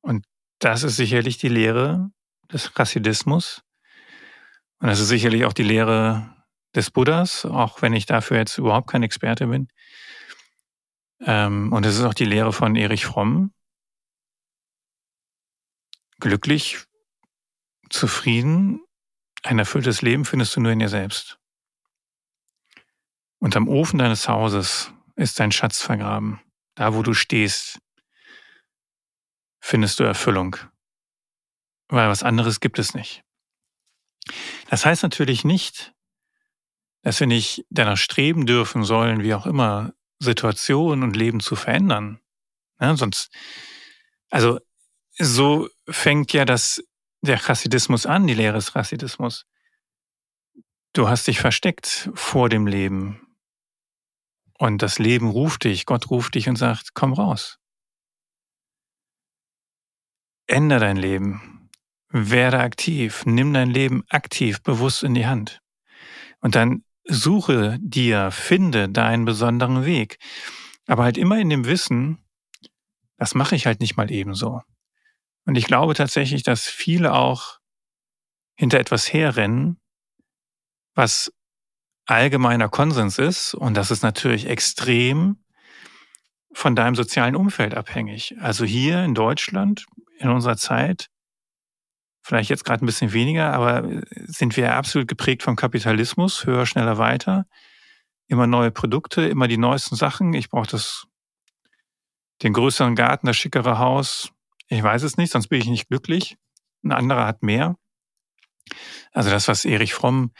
Und 0.00 0.26
das 0.58 0.82
ist 0.82 0.96
sicherlich 0.96 1.38
die 1.38 1.48
Lehre 1.48 2.10
des 2.52 2.72
Chassidismus. 2.74 3.62
Und 4.80 4.88
das 4.88 5.00
ist 5.00 5.08
sicherlich 5.08 5.44
auch 5.44 5.52
die 5.52 5.62
Lehre 5.62 6.34
des 6.74 6.90
Buddhas, 6.90 7.44
auch 7.44 7.82
wenn 7.82 7.92
ich 7.92 8.06
dafür 8.06 8.38
jetzt 8.38 8.58
überhaupt 8.58 8.90
kein 8.90 9.02
Experte 9.02 9.46
bin. 9.46 9.68
Ähm, 11.20 11.72
und 11.72 11.84
es 11.86 11.96
ist 11.96 12.04
auch 12.04 12.14
die 12.14 12.24
Lehre 12.24 12.52
von 12.52 12.76
Erich 12.76 13.06
Fromm. 13.06 13.52
Glücklich, 16.20 16.84
zufrieden, 17.90 18.80
ein 19.42 19.58
erfülltes 19.58 20.02
Leben 20.02 20.24
findest 20.24 20.56
du 20.56 20.60
nur 20.60 20.72
in 20.72 20.78
dir 20.80 20.88
selbst. 20.88 21.38
Und 23.38 23.56
am 23.56 23.68
Ofen 23.68 23.98
deines 23.98 24.28
Hauses 24.28 24.92
ist 25.14 25.38
dein 25.38 25.52
Schatz 25.52 25.80
vergraben. 25.80 26.40
Da, 26.78 26.94
wo 26.94 27.02
du 27.02 27.12
stehst, 27.12 27.80
findest 29.60 29.98
du 29.98 30.04
Erfüllung. 30.04 30.56
Weil 31.88 32.08
was 32.08 32.22
anderes 32.22 32.60
gibt 32.60 32.78
es 32.78 32.94
nicht. 32.94 33.24
Das 34.70 34.86
heißt 34.86 35.02
natürlich 35.02 35.44
nicht, 35.44 35.92
dass 37.02 37.18
wir 37.18 37.26
nicht 37.26 37.66
danach 37.68 37.96
streben 37.96 38.46
dürfen 38.46 38.84
sollen, 38.84 39.24
wie 39.24 39.34
auch 39.34 39.44
immer, 39.44 39.92
Situationen 40.20 41.02
und 41.02 41.16
Leben 41.16 41.40
zu 41.40 41.56
verändern. 41.56 42.20
Ja, 42.80 42.96
sonst, 42.96 43.34
also 44.30 44.60
so 45.18 45.68
fängt 45.88 46.32
ja 46.32 46.44
das 46.44 46.80
der 47.22 47.38
Chassidismus 47.38 48.06
an, 48.06 48.28
die 48.28 48.34
Lehre 48.34 48.54
des 48.54 48.72
Chassidismus. 48.72 49.46
Du 50.92 51.08
hast 51.08 51.26
dich 51.26 51.40
versteckt 51.40 52.08
vor 52.14 52.48
dem 52.48 52.68
Leben. 52.68 53.27
Und 54.58 54.82
das 54.82 54.98
Leben 54.98 55.30
ruft 55.30 55.64
dich, 55.64 55.86
Gott 55.86 56.10
ruft 56.10 56.34
dich 56.34 56.48
und 56.48 56.56
sagt, 56.56 56.90
komm 56.94 57.12
raus. 57.12 57.58
Änder 60.48 60.80
dein 60.80 60.96
Leben. 60.96 61.70
Werde 62.10 62.58
aktiv. 62.58 63.24
Nimm 63.24 63.52
dein 63.54 63.70
Leben 63.70 64.02
aktiv, 64.08 64.60
bewusst 64.62 65.04
in 65.04 65.14
die 65.14 65.26
Hand. 65.26 65.60
Und 66.40 66.54
dann 66.56 66.84
suche 67.04 67.78
dir, 67.80 68.30
finde 68.30 68.88
deinen 68.88 69.24
besonderen 69.24 69.84
Weg. 69.84 70.18
Aber 70.86 71.04
halt 71.04 71.18
immer 71.18 71.38
in 71.38 71.50
dem 71.50 71.64
Wissen, 71.64 72.18
das 73.16 73.34
mache 73.34 73.54
ich 73.54 73.66
halt 73.66 73.80
nicht 73.80 73.96
mal 73.96 74.10
ebenso. 74.10 74.62
Und 75.44 75.56
ich 75.56 75.66
glaube 75.66 75.94
tatsächlich, 75.94 76.42
dass 76.42 76.66
viele 76.66 77.14
auch 77.14 77.58
hinter 78.56 78.78
etwas 78.78 79.12
herrennen, 79.12 79.78
was 80.94 81.32
allgemeiner 82.08 82.68
Konsens 82.68 83.18
ist, 83.18 83.54
und 83.54 83.76
das 83.76 83.90
ist 83.90 84.02
natürlich 84.02 84.46
extrem 84.46 85.36
von 86.52 86.74
deinem 86.74 86.94
sozialen 86.94 87.36
Umfeld 87.36 87.74
abhängig. 87.74 88.34
Also 88.40 88.64
hier 88.64 89.04
in 89.04 89.14
Deutschland, 89.14 89.84
in 90.18 90.30
unserer 90.30 90.56
Zeit, 90.56 91.10
vielleicht 92.22 92.50
jetzt 92.50 92.64
gerade 92.64 92.84
ein 92.84 92.86
bisschen 92.86 93.12
weniger, 93.12 93.52
aber 93.52 93.86
sind 94.26 94.56
wir 94.56 94.74
absolut 94.74 95.06
geprägt 95.06 95.42
vom 95.42 95.54
Kapitalismus, 95.54 96.46
höher, 96.46 96.66
schneller, 96.66 96.98
weiter. 96.98 97.46
Immer 98.26 98.46
neue 98.46 98.70
Produkte, 98.70 99.22
immer 99.26 99.46
die 99.46 99.58
neuesten 99.58 99.94
Sachen. 99.94 100.32
Ich 100.32 100.48
brauche 100.48 100.66
das, 100.66 101.04
den 102.42 102.54
größeren 102.54 102.94
Garten, 102.94 103.26
das 103.26 103.36
schickere 103.36 103.78
Haus. 103.78 104.32
Ich 104.68 104.82
weiß 104.82 105.02
es 105.02 105.18
nicht, 105.18 105.30
sonst 105.30 105.48
bin 105.48 105.60
ich 105.60 105.68
nicht 105.68 105.88
glücklich. 105.88 106.36
Ein 106.82 106.92
anderer 106.92 107.26
hat 107.26 107.42
mehr. 107.42 107.76
Also 109.12 109.30
das, 109.30 109.48
was 109.48 109.64
Erich 109.64 109.94
Fromm 109.94 110.32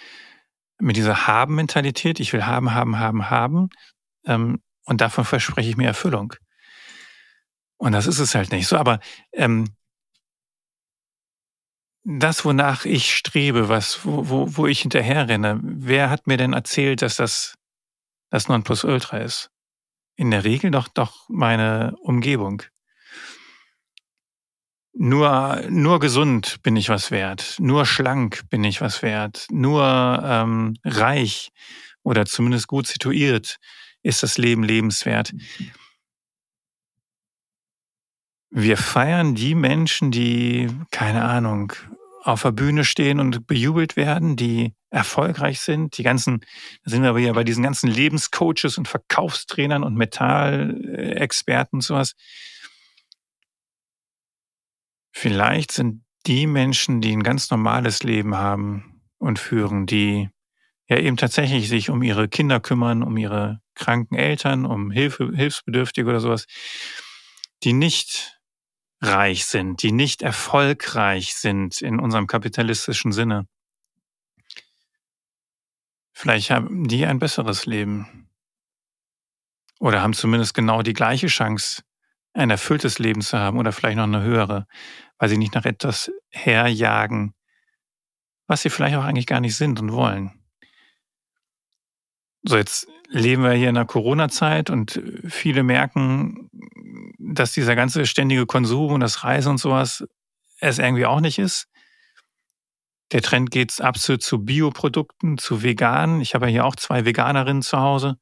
mit 0.81 0.97
dieser 0.97 1.27
Haben-Mentalität, 1.27 2.21
ich 2.21 2.33
will 2.33 2.47
haben, 2.47 2.73
haben, 2.75 2.99
haben, 2.99 3.31
haben, 3.31 3.69
ähm, 4.25 4.63
und 4.85 5.01
davon 5.01 5.25
verspreche 5.25 5.71
ich 5.71 5.77
mir 5.77 5.87
Erfüllung. 5.87 6.35
Und 7.77 7.93
das 7.93 8.07
ist 8.07 8.19
es 8.19 8.35
halt 8.35 8.51
nicht 8.53 8.67
so. 8.67 8.77
Aber 8.77 9.01
ähm, 9.33 9.69
das, 12.05 12.45
wonach 12.45 12.85
ich 12.87 13.15
strebe, 13.15 13.69
was, 13.69 14.05
wo, 14.05 14.29
wo, 14.29 14.57
wo 14.57 14.67
ich 14.67 14.81
hinterherrenne, 14.81 15.61
wer 15.63 16.09
hat 16.09 16.27
mir 16.27 16.39
denn 16.39 16.55
erzählt, 16.55 17.03
dass 17.03 17.17
das 17.17 17.55
das 18.31 18.49
Nonplusultra 18.49 19.19
ist? 19.19 19.51
In 20.17 20.31
der 20.31 20.45
Regel 20.45 20.71
doch 20.71 20.89
doch 20.89 21.29
meine 21.29 21.95
Umgebung. 22.01 22.63
Nur, 25.01 25.63
nur 25.71 26.01
gesund 26.01 26.61
bin 26.65 26.75
ich 26.75 26.89
was 26.89 27.13
wert. 27.13 27.55
Nur 27.61 27.87
schlank 27.87 28.43
bin 28.51 28.65
ich 28.65 28.81
was 28.81 29.01
wert. 29.01 29.47
Nur 29.49 29.85
ähm, 30.25 30.75
reich 30.83 31.51
oder 32.03 32.27
zumindest 32.27 32.67
gut 32.67 32.89
situiert 32.89 33.59
ist 34.03 34.25
das 34.25 34.39
Leben 34.39 34.65
lebenswert. 34.65 35.33
Wir 38.51 38.77
feiern 38.77 39.37
die 39.37 39.55
Menschen, 39.55 40.11
die, 40.11 40.69
keine 40.91 41.23
Ahnung, 41.23 41.73
auf 42.25 42.43
der 42.43 42.51
Bühne 42.51 42.85
stehen 42.85 43.21
und 43.21 43.47
bejubelt 43.47 43.95
werden, 43.95 44.35
die 44.35 44.75
erfolgreich 44.91 45.61
sind. 45.61 45.97
Die 45.97 46.03
ganzen, 46.03 46.41
da 46.83 46.91
sind 46.91 47.03
wir 47.03 47.11
aber 47.11 47.21
ja 47.21 47.33
bei 47.35 47.45
diesen 47.45 47.63
ganzen 47.63 47.89
Lebenscoaches 47.89 48.79
und 48.79 48.89
Verkaufstrainern 48.89 49.85
und 49.85 49.95
Metallexperten 49.95 51.77
und 51.77 51.83
sowas. 51.83 52.17
Vielleicht 55.21 55.73
sind 55.73 56.05
die 56.29 56.47
Menschen, 56.47 57.01
die 57.01 57.11
ein 57.11 57.25
ganz 57.25 57.51
normales 57.51 58.05
Leben 58.05 58.37
haben 58.37 59.03
und 59.19 59.41
führen, 59.41 59.85
die 59.85 60.31
ja 60.87 60.97
eben 60.97 61.17
tatsächlich 61.17 61.69
sich 61.69 61.91
um 61.91 62.05
ihre 62.05 62.29
Kinder 62.29 62.61
kümmern, 62.61 63.03
um 63.03 63.17
ihre 63.17 63.61
kranken 63.75 64.15
Eltern, 64.15 64.65
um 64.65 64.93
Hilfe, 64.93 65.33
Hilfsbedürftige 65.35 66.09
oder 66.09 66.21
sowas, 66.21 66.47
die 67.65 67.73
nicht 67.73 68.39
reich 69.01 69.47
sind, 69.47 69.83
die 69.83 69.91
nicht 69.91 70.23
erfolgreich 70.23 71.35
sind 71.35 71.83
in 71.83 71.99
unserem 71.99 72.29
kapitalistischen 72.29 73.11
Sinne. 73.11 73.49
Vielleicht 76.13 76.53
haben 76.53 76.87
die 76.87 77.05
ein 77.07 77.19
besseres 77.19 77.67
Leben. 77.67 78.31
Oder 79.81 80.01
haben 80.01 80.15
zumindest 80.15 80.55
genau 80.55 80.83
die 80.83 80.95
gleiche 80.95 81.27
Chance, 81.27 81.83
ein 82.39 82.51
erfülltes 82.51 83.01
Leben 83.01 83.21
zu 83.21 83.37
haben 83.37 83.59
oder 83.59 83.73
vielleicht 83.73 83.97
noch 83.97 84.05
eine 84.05 84.23
höhere, 84.23 84.67
weil 85.19 85.29
sie 85.29 85.39
nicht 85.39 85.55
nach 85.55 85.65
etwas 85.65 86.11
herjagen, 86.31 87.35
was 88.47 88.63
sie 88.63 88.71
vielleicht 88.71 88.97
auch 88.97 89.05
eigentlich 89.05 89.27
gar 89.27 89.41
nicht 89.41 89.57
sind 89.57 89.81
und 89.81 89.93
wollen. 89.93 90.41
So, 92.45 92.57
jetzt 92.57 92.87
leben 93.09 93.43
wir 93.43 93.53
hier 93.53 93.69
in 93.69 93.75
der 93.75 93.85
Corona-Zeit 93.85 94.71
und 94.71 95.03
viele 95.27 95.65
merken, 95.65 96.49
dass 97.19 97.53
dieser 97.53 97.75
ganze 97.75 98.07
ständige 98.07 98.47
Konsum 98.47 98.93
und 98.93 99.01
das 99.01 99.25
Reisen 99.25 99.51
und 99.51 99.59
sowas 99.59 100.05
es 100.61 100.79
irgendwie 100.79 101.07
auch 101.07 101.21
nicht 101.21 101.41
ist. 101.41 101.67
Der 103.11 103.23
Trend 103.23 103.51
geht 103.51 103.81
absolut 103.81 104.23
zu 104.23 104.45
Bioprodukten, 104.45 105.39
zu 105.39 105.63
veganen. 105.63 106.21
Ich 106.21 106.35
habe 106.35 106.47
ja 106.47 106.53
hier 106.53 106.65
auch 106.67 106.77
zwei 106.77 107.05
Veganerinnen 107.05 107.63
zu 107.63 107.79
Hause. 107.79 108.17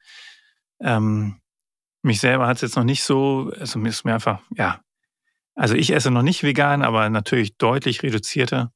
Ähm, 0.81 1.41
mich 2.07 2.21
selber 2.21 2.47
hat 2.47 2.57
es 2.57 2.63
jetzt 2.63 2.77
noch 2.77 2.85
nicht 2.85 3.03
so, 3.03 3.53
also 3.59 3.79
mir 3.79 3.91
ist 3.91 4.05
mir 4.05 4.15
einfach, 4.15 4.41
ja, 4.57 4.81
Also 5.55 5.75
ich 5.75 5.93
esse 5.93 6.11
noch 6.11 6.23
nicht 6.23 6.43
vegan, 6.43 6.83
aber 6.83 7.09
natürlich 7.11 7.57
deutlich 7.57 8.03
reduzierter 8.03 8.73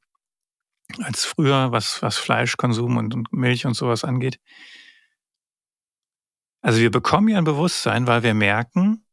als 1.03 1.25
früher, 1.25 1.73
was, 1.73 2.03
was 2.03 2.19
Fleischkonsum 2.19 2.97
und, 2.97 3.15
und 3.15 3.33
Milch 3.33 3.67
und 3.67 3.75
sowas 3.75 4.05
angeht. 4.05 4.41
Also 6.63 6.81
wir 6.81 6.91
bekommen 6.91 7.29
ja 7.29 7.39
ein 7.39 7.45
Bewusstsein, 7.45 8.07
weil 8.07 8.23
wir 8.23 8.35
merken, 8.35 9.07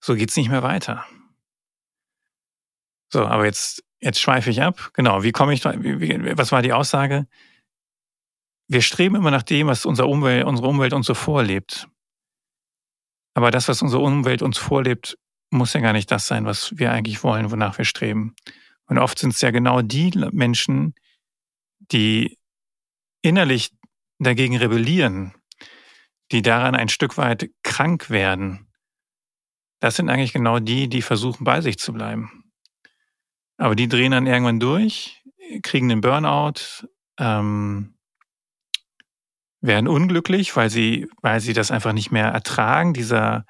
so 0.00 0.14
geht's 0.14 0.36
nicht 0.36 0.50
mehr 0.50 0.62
weiter. 0.62 1.06
So, 3.12 3.26
aber 3.26 3.44
jetzt, 3.44 3.84
jetzt 4.00 4.20
schweife 4.20 4.50
ich 4.50 4.62
ab. 4.62 4.90
Genau, 4.94 5.22
wie 5.22 5.32
komme 5.32 5.52
ich 5.52 5.64
wie, 5.64 6.36
was 6.36 6.52
war 6.52 6.62
die 6.62 6.72
Aussage? 6.72 7.26
Wir 8.68 8.82
streben 8.82 9.16
immer 9.16 9.30
nach 9.30 9.42
dem, 9.42 9.66
was 9.66 9.84
unsere 9.84 10.08
Umwelt, 10.08 10.46
unsere 10.46 10.68
Umwelt 10.68 10.92
uns 10.92 11.06
so 11.06 11.14
vorlebt. 11.14 11.88
Aber 13.34 13.50
das, 13.50 13.68
was 13.68 13.82
unsere 13.82 14.02
Umwelt 14.02 14.42
uns 14.42 14.58
vorlebt, 14.58 15.16
muss 15.50 15.72
ja 15.72 15.80
gar 15.80 15.92
nicht 15.92 16.10
das 16.10 16.26
sein, 16.26 16.46
was 16.46 16.76
wir 16.76 16.92
eigentlich 16.92 17.22
wollen, 17.22 17.50
wonach 17.50 17.78
wir 17.78 17.84
streben. 17.84 18.34
Und 18.86 18.98
oft 18.98 19.18
sind 19.18 19.34
es 19.34 19.40
ja 19.40 19.50
genau 19.50 19.82
die 19.82 20.10
Menschen, 20.32 20.94
die 21.78 22.38
innerlich 23.22 23.70
dagegen 24.18 24.56
rebellieren, 24.56 25.34
die 26.32 26.42
daran 26.42 26.74
ein 26.74 26.88
Stück 26.88 27.16
weit 27.16 27.50
krank 27.62 28.10
werden. 28.10 28.68
Das 29.80 29.96
sind 29.96 30.08
eigentlich 30.08 30.32
genau 30.32 30.58
die, 30.58 30.88
die 30.88 31.02
versuchen, 31.02 31.44
bei 31.44 31.60
sich 31.60 31.78
zu 31.78 31.92
bleiben. 31.92 32.52
Aber 33.56 33.74
die 33.74 33.88
drehen 33.88 34.12
dann 34.12 34.26
irgendwann 34.26 34.60
durch, 34.60 35.22
kriegen 35.62 35.90
einen 35.90 36.00
Burnout, 36.00 36.86
ähm, 37.18 37.94
werden 39.60 39.88
unglücklich, 39.88 40.56
weil 40.56 40.70
sie, 40.70 41.08
weil 41.20 41.40
sie 41.40 41.52
das 41.52 41.70
einfach 41.70 41.92
nicht 41.92 42.10
mehr 42.10 42.26
ertragen, 42.26 42.94
dieser, 42.94 43.44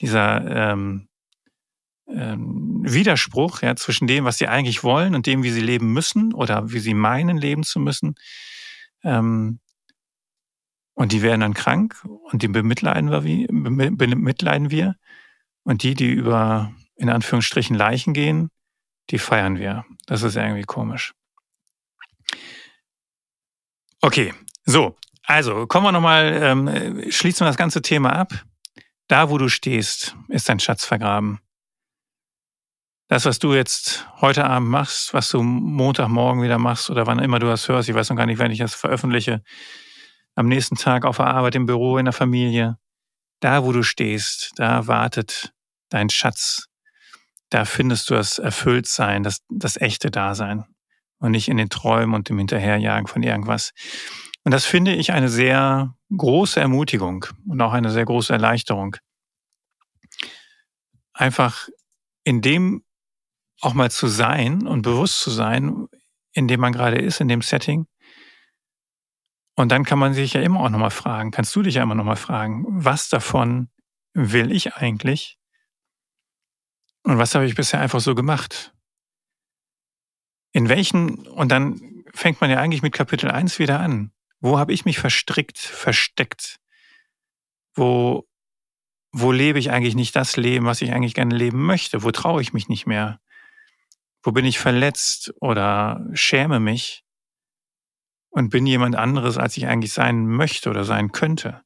dieser 0.00 0.72
ähm, 0.72 1.08
ähm, 2.08 2.82
Widerspruch 2.84 3.62
ja, 3.62 3.76
zwischen 3.76 4.06
dem, 4.06 4.24
was 4.24 4.38
sie 4.38 4.48
eigentlich 4.48 4.82
wollen 4.82 5.14
und 5.14 5.26
dem, 5.26 5.42
wie 5.42 5.50
sie 5.50 5.60
leben 5.60 5.92
müssen 5.92 6.32
oder 6.34 6.72
wie 6.72 6.80
sie 6.80 6.94
meinen, 6.94 7.36
leben 7.36 7.62
zu 7.62 7.80
müssen. 7.80 8.14
Ähm, 9.04 9.60
und 10.94 11.12
die 11.12 11.22
werden 11.22 11.40
dann 11.40 11.54
krank 11.54 12.04
und 12.04 12.42
die 12.42 12.48
bemitleiden 12.48 13.10
wir, 13.10 13.46
bemitleiden 13.48 14.70
wir. 14.70 14.96
Und 15.64 15.82
die, 15.84 15.94
die 15.94 16.10
über, 16.10 16.72
in 16.96 17.08
Anführungsstrichen, 17.08 17.76
Leichen 17.76 18.14
gehen, 18.14 18.50
die 19.10 19.18
feiern 19.18 19.58
wir. 19.58 19.84
Das 20.06 20.22
ist 20.22 20.36
irgendwie 20.36 20.62
komisch. 20.62 21.14
Okay, 24.00 24.34
so, 24.64 24.96
also 25.24 25.66
kommen 25.66 25.86
wir 25.86 25.92
nochmal, 25.92 26.38
ähm, 26.42 27.10
schließen 27.10 27.44
wir 27.44 27.50
das 27.50 27.56
ganze 27.56 27.82
Thema 27.82 28.14
ab. 28.14 28.32
Da, 29.08 29.30
wo 29.30 29.38
du 29.38 29.48
stehst, 29.48 30.16
ist 30.28 30.48
dein 30.48 30.60
Schatz 30.60 30.84
vergraben 30.84 31.40
das, 33.12 33.26
was 33.26 33.38
du 33.38 33.52
jetzt 33.52 34.06
heute 34.22 34.46
Abend 34.46 34.70
machst, 34.70 35.12
was 35.12 35.28
du 35.28 35.42
Montagmorgen 35.42 36.42
wieder 36.42 36.56
machst 36.56 36.88
oder 36.88 37.06
wann 37.06 37.18
immer 37.18 37.38
du 37.38 37.46
das 37.46 37.68
hörst, 37.68 37.90
ich 37.90 37.94
weiß 37.94 38.08
noch 38.08 38.16
gar 38.16 38.24
nicht, 38.24 38.38
wenn 38.38 38.50
ich 38.50 38.58
das 38.58 38.74
veröffentliche, 38.74 39.42
am 40.34 40.48
nächsten 40.48 40.76
Tag 40.76 41.04
auf 41.04 41.18
der 41.18 41.26
Arbeit, 41.26 41.54
im 41.54 41.66
Büro, 41.66 41.98
in 41.98 42.06
der 42.06 42.14
Familie, 42.14 42.78
da, 43.40 43.64
wo 43.64 43.72
du 43.72 43.82
stehst, 43.82 44.52
da 44.56 44.86
wartet 44.86 45.52
dein 45.90 46.08
Schatz. 46.08 46.68
Da 47.50 47.66
findest 47.66 48.08
du 48.08 48.14
das 48.14 48.38
Erfülltsein, 48.38 49.24
das, 49.24 49.42
das 49.50 49.78
echte 49.78 50.10
Dasein 50.10 50.64
und 51.18 51.32
nicht 51.32 51.48
in 51.48 51.58
den 51.58 51.68
Träumen 51.68 52.14
und 52.14 52.30
dem 52.30 52.38
Hinterherjagen 52.38 53.08
von 53.08 53.22
irgendwas. 53.22 53.74
Und 54.44 54.52
das 54.52 54.64
finde 54.64 54.94
ich 54.94 55.12
eine 55.12 55.28
sehr 55.28 55.96
große 56.16 56.60
Ermutigung 56.60 57.26
und 57.48 57.60
auch 57.60 57.72
eine 57.72 57.90
sehr 57.90 58.04
große 58.04 58.32
Erleichterung. 58.32 58.96
Einfach 61.12 61.68
in 62.24 62.40
dem 62.40 62.84
auch 63.60 63.74
mal 63.74 63.90
zu 63.90 64.08
sein 64.08 64.66
und 64.66 64.82
bewusst 64.82 65.20
zu 65.20 65.30
sein, 65.30 65.86
in 66.32 66.48
dem 66.48 66.60
man 66.60 66.72
gerade 66.72 66.98
ist, 66.98 67.20
in 67.20 67.28
dem 67.28 67.42
Setting. 67.42 67.86
Und 69.54 69.70
dann 69.70 69.84
kann 69.84 69.98
man 69.98 70.14
sich 70.14 70.32
ja 70.32 70.40
immer 70.40 70.60
auch 70.60 70.70
nochmal 70.70 70.90
fragen, 70.90 71.30
kannst 71.30 71.54
du 71.54 71.62
dich 71.62 71.74
ja 71.74 71.82
immer 71.82 71.94
nochmal 71.94 72.16
fragen, 72.16 72.64
was 72.68 73.08
davon 73.08 73.70
will 74.14 74.50
ich 74.50 74.74
eigentlich? 74.74 75.38
Und 77.04 77.18
was 77.18 77.34
habe 77.34 77.46
ich 77.46 77.54
bisher 77.54 77.80
einfach 77.80 78.00
so 78.00 78.14
gemacht? 78.14 78.74
In 80.52 80.68
welchen, 80.68 81.26
und 81.28 81.50
dann 81.50 82.04
fängt 82.14 82.40
man 82.40 82.50
ja 82.50 82.58
eigentlich 82.58 82.82
mit 82.82 82.92
Kapitel 82.92 83.30
1 83.30 83.58
wieder 83.58 83.80
an. 83.80 84.12
Wo 84.42 84.58
habe 84.58 84.72
ich 84.72 84.84
mich 84.84 84.98
verstrickt, 84.98 85.56
versteckt? 85.56 86.58
Wo, 87.74 88.26
wo 89.12 89.30
lebe 89.30 89.60
ich 89.60 89.70
eigentlich 89.70 89.94
nicht 89.94 90.16
das 90.16 90.36
Leben, 90.36 90.66
was 90.66 90.82
ich 90.82 90.92
eigentlich 90.92 91.14
gerne 91.14 91.36
leben 91.36 91.64
möchte? 91.64 92.02
Wo 92.02 92.10
traue 92.10 92.42
ich 92.42 92.52
mich 92.52 92.68
nicht 92.68 92.84
mehr? 92.84 93.20
Wo 94.20 94.32
bin 94.32 94.44
ich 94.44 94.58
verletzt 94.58 95.32
oder 95.40 96.04
schäme 96.12 96.58
mich 96.58 97.04
und 98.30 98.50
bin 98.50 98.66
jemand 98.66 98.96
anderes, 98.96 99.38
als 99.38 99.56
ich 99.56 99.68
eigentlich 99.68 99.92
sein 99.92 100.26
möchte 100.26 100.70
oder 100.70 100.84
sein 100.84 101.12
könnte? 101.12 101.62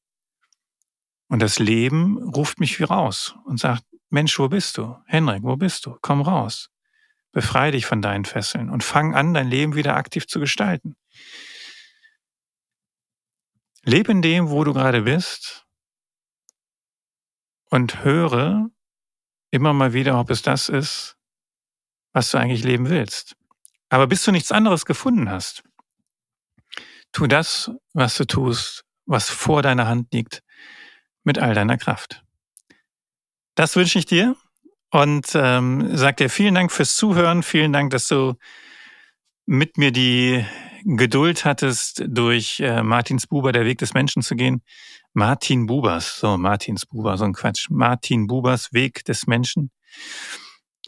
Und 1.29 1.41
das 1.41 1.59
Leben 1.59 2.19
ruft 2.19 2.61
mich 2.61 2.79
wie 2.79 2.85
raus 2.85 3.37
und 3.47 3.59
sagt, 3.59 3.85
Mensch, 4.11 4.39
wo 4.39 4.49
bist 4.49 4.77
du? 4.77 4.97
Henrik, 5.07 5.43
wo 5.43 5.57
bist 5.57 5.87
du? 5.87 5.97
Komm 6.03 6.21
raus. 6.21 6.69
Befreie 7.33 7.73
dich 7.73 7.87
von 7.87 8.03
deinen 8.03 8.27
Fesseln 8.27 8.69
und 8.69 8.85
fang 8.85 9.15
an, 9.15 9.33
dein 9.33 9.49
Leben 9.49 9.75
wieder 9.75 9.97
aktiv 9.97 10.27
zu 10.27 10.41
gestalten. 10.41 10.95
Lebe 13.87 14.11
in 14.11 14.21
dem, 14.21 14.51
wo 14.51 14.65
du 14.65 14.75
gerade 14.75 15.03
bist 15.03 15.65
und 17.71 18.03
höre 18.03 18.69
immer 19.53 19.73
mal 19.73 19.93
wieder, 19.93 20.19
ob 20.19 20.31
es 20.31 20.43
das 20.43 20.69
ist, 20.69 21.17
was 22.13 22.33
du 22.33 22.39
eigentlich 22.39 22.65
leben 22.65 22.91
willst. 22.91 23.37
Aber 23.89 24.09
bis 24.09 24.25
du 24.25 24.33
nichts 24.33 24.51
anderes 24.51 24.87
gefunden 24.87 25.31
hast, 25.31 25.63
tu 27.13 27.29
das, 27.29 27.71
was 27.93 28.17
du 28.17 28.25
tust, 28.25 28.85
was 29.05 29.31
vor 29.31 29.63
deiner 29.63 29.87
Hand 29.87 30.13
liegt, 30.13 30.43
mit 31.23 31.39
all 31.39 31.55
deiner 31.55 31.79
Kraft. 31.79 32.25
Das 33.55 33.77
wünsche 33.77 34.01
ich 34.01 34.07
dir 34.07 34.35
und 34.91 35.29
ähm, 35.35 35.97
sag 35.97 36.17
dir 36.17 36.29
vielen 36.29 36.57
Dank 36.57 36.73
fürs 36.73 36.97
Zuhören, 36.97 37.45
vielen 37.45 37.73
Dank, 37.73 37.91
dass 37.93 38.09
du 38.09 38.35
mit 39.47 39.79
mir 39.79 39.93
die 39.93 40.45
Geduld 40.85 41.45
hattest, 41.45 42.05
durch 42.07 42.61
äh, 42.61 42.83
Martins 42.83 43.27
Buber, 43.27 43.53
der 43.53 43.65
Weg 43.65 43.79
des 43.79 43.95
Menschen 43.95 44.23
zu 44.23 44.37
gehen. 44.37 44.63
Martin 45.15 45.67
Bubers, 45.67 46.21
so 46.21 46.37
Martins 46.37 46.85
Buber, 46.87 47.17
so 47.17 47.25
ein 47.25 47.33
Quatsch. 47.33 47.69
Martin 47.71 48.27
Bubers 48.27 48.73
Weg 48.73 49.05
des 49.05 49.27
Menschen. 49.27 49.71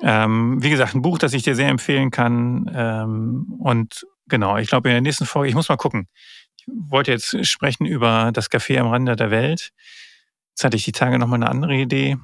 Ähm, 0.01 0.62
wie 0.62 0.71
gesagt, 0.71 0.94
ein 0.94 1.03
Buch, 1.03 1.18
das 1.18 1.33
ich 1.33 1.42
dir 1.42 1.55
sehr 1.55 1.68
empfehlen 1.68 2.11
kann. 2.11 2.71
Ähm, 2.73 3.57
und 3.59 4.07
genau, 4.29 4.57
ich 4.59 4.68
glaube, 4.68 4.88
in 4.90 4.94
der 4.94 5.01
nächsten 5.01 5.27
Folge, 5.27 5.49
ich 5.49 5.55
muss 5.55 5.68
mal 5.68 5.77
gucken. 5.77 6.09
Ich 6.57 6.66
wollte 6.68 7.11
jetzt 7.11 7.44
sprechen 7.47 7.87
über 7.87 8.31
das 8.33 8.51
Café 8.51 8.79
am 8.79 8.88
Rande 8.88 9.16
der 9.16 9.31
Welt. 9.31 9.73
Jetzt 10.51 10.64
hatte 10.64 10.77
ich 10.77 10.85
die 10.85 10.92
Tage 10.92 11.18
nochmal 11.18 11.42
eine 11.42 11.51
andere 11.51 11.75
Idee. 11.75 12.18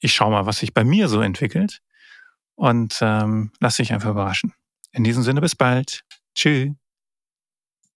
Ich 0.00 0.14
schaue 0.14 0.30
mal, 0.30 0.46
was 0.46 0.58
sich 0.58 0.74
bei 0.74 0.84
mir 0.84 1.08
so 1.08 1.20
entwickelt. 1.20 1.80
Und 2.54 2.98
ähm, 3.00 3.52
lass 3.60 3.76
dich 3.76 3.92
einfach 3.92 4.10
überraschen. 4.10 4.52
In 4.94 5.04
diesem 5.04 5.22
Sinne, 5.22 5.40
bis 5.40 5.54
bald. 5.54 6.02
Tschüss. 6.34 6.70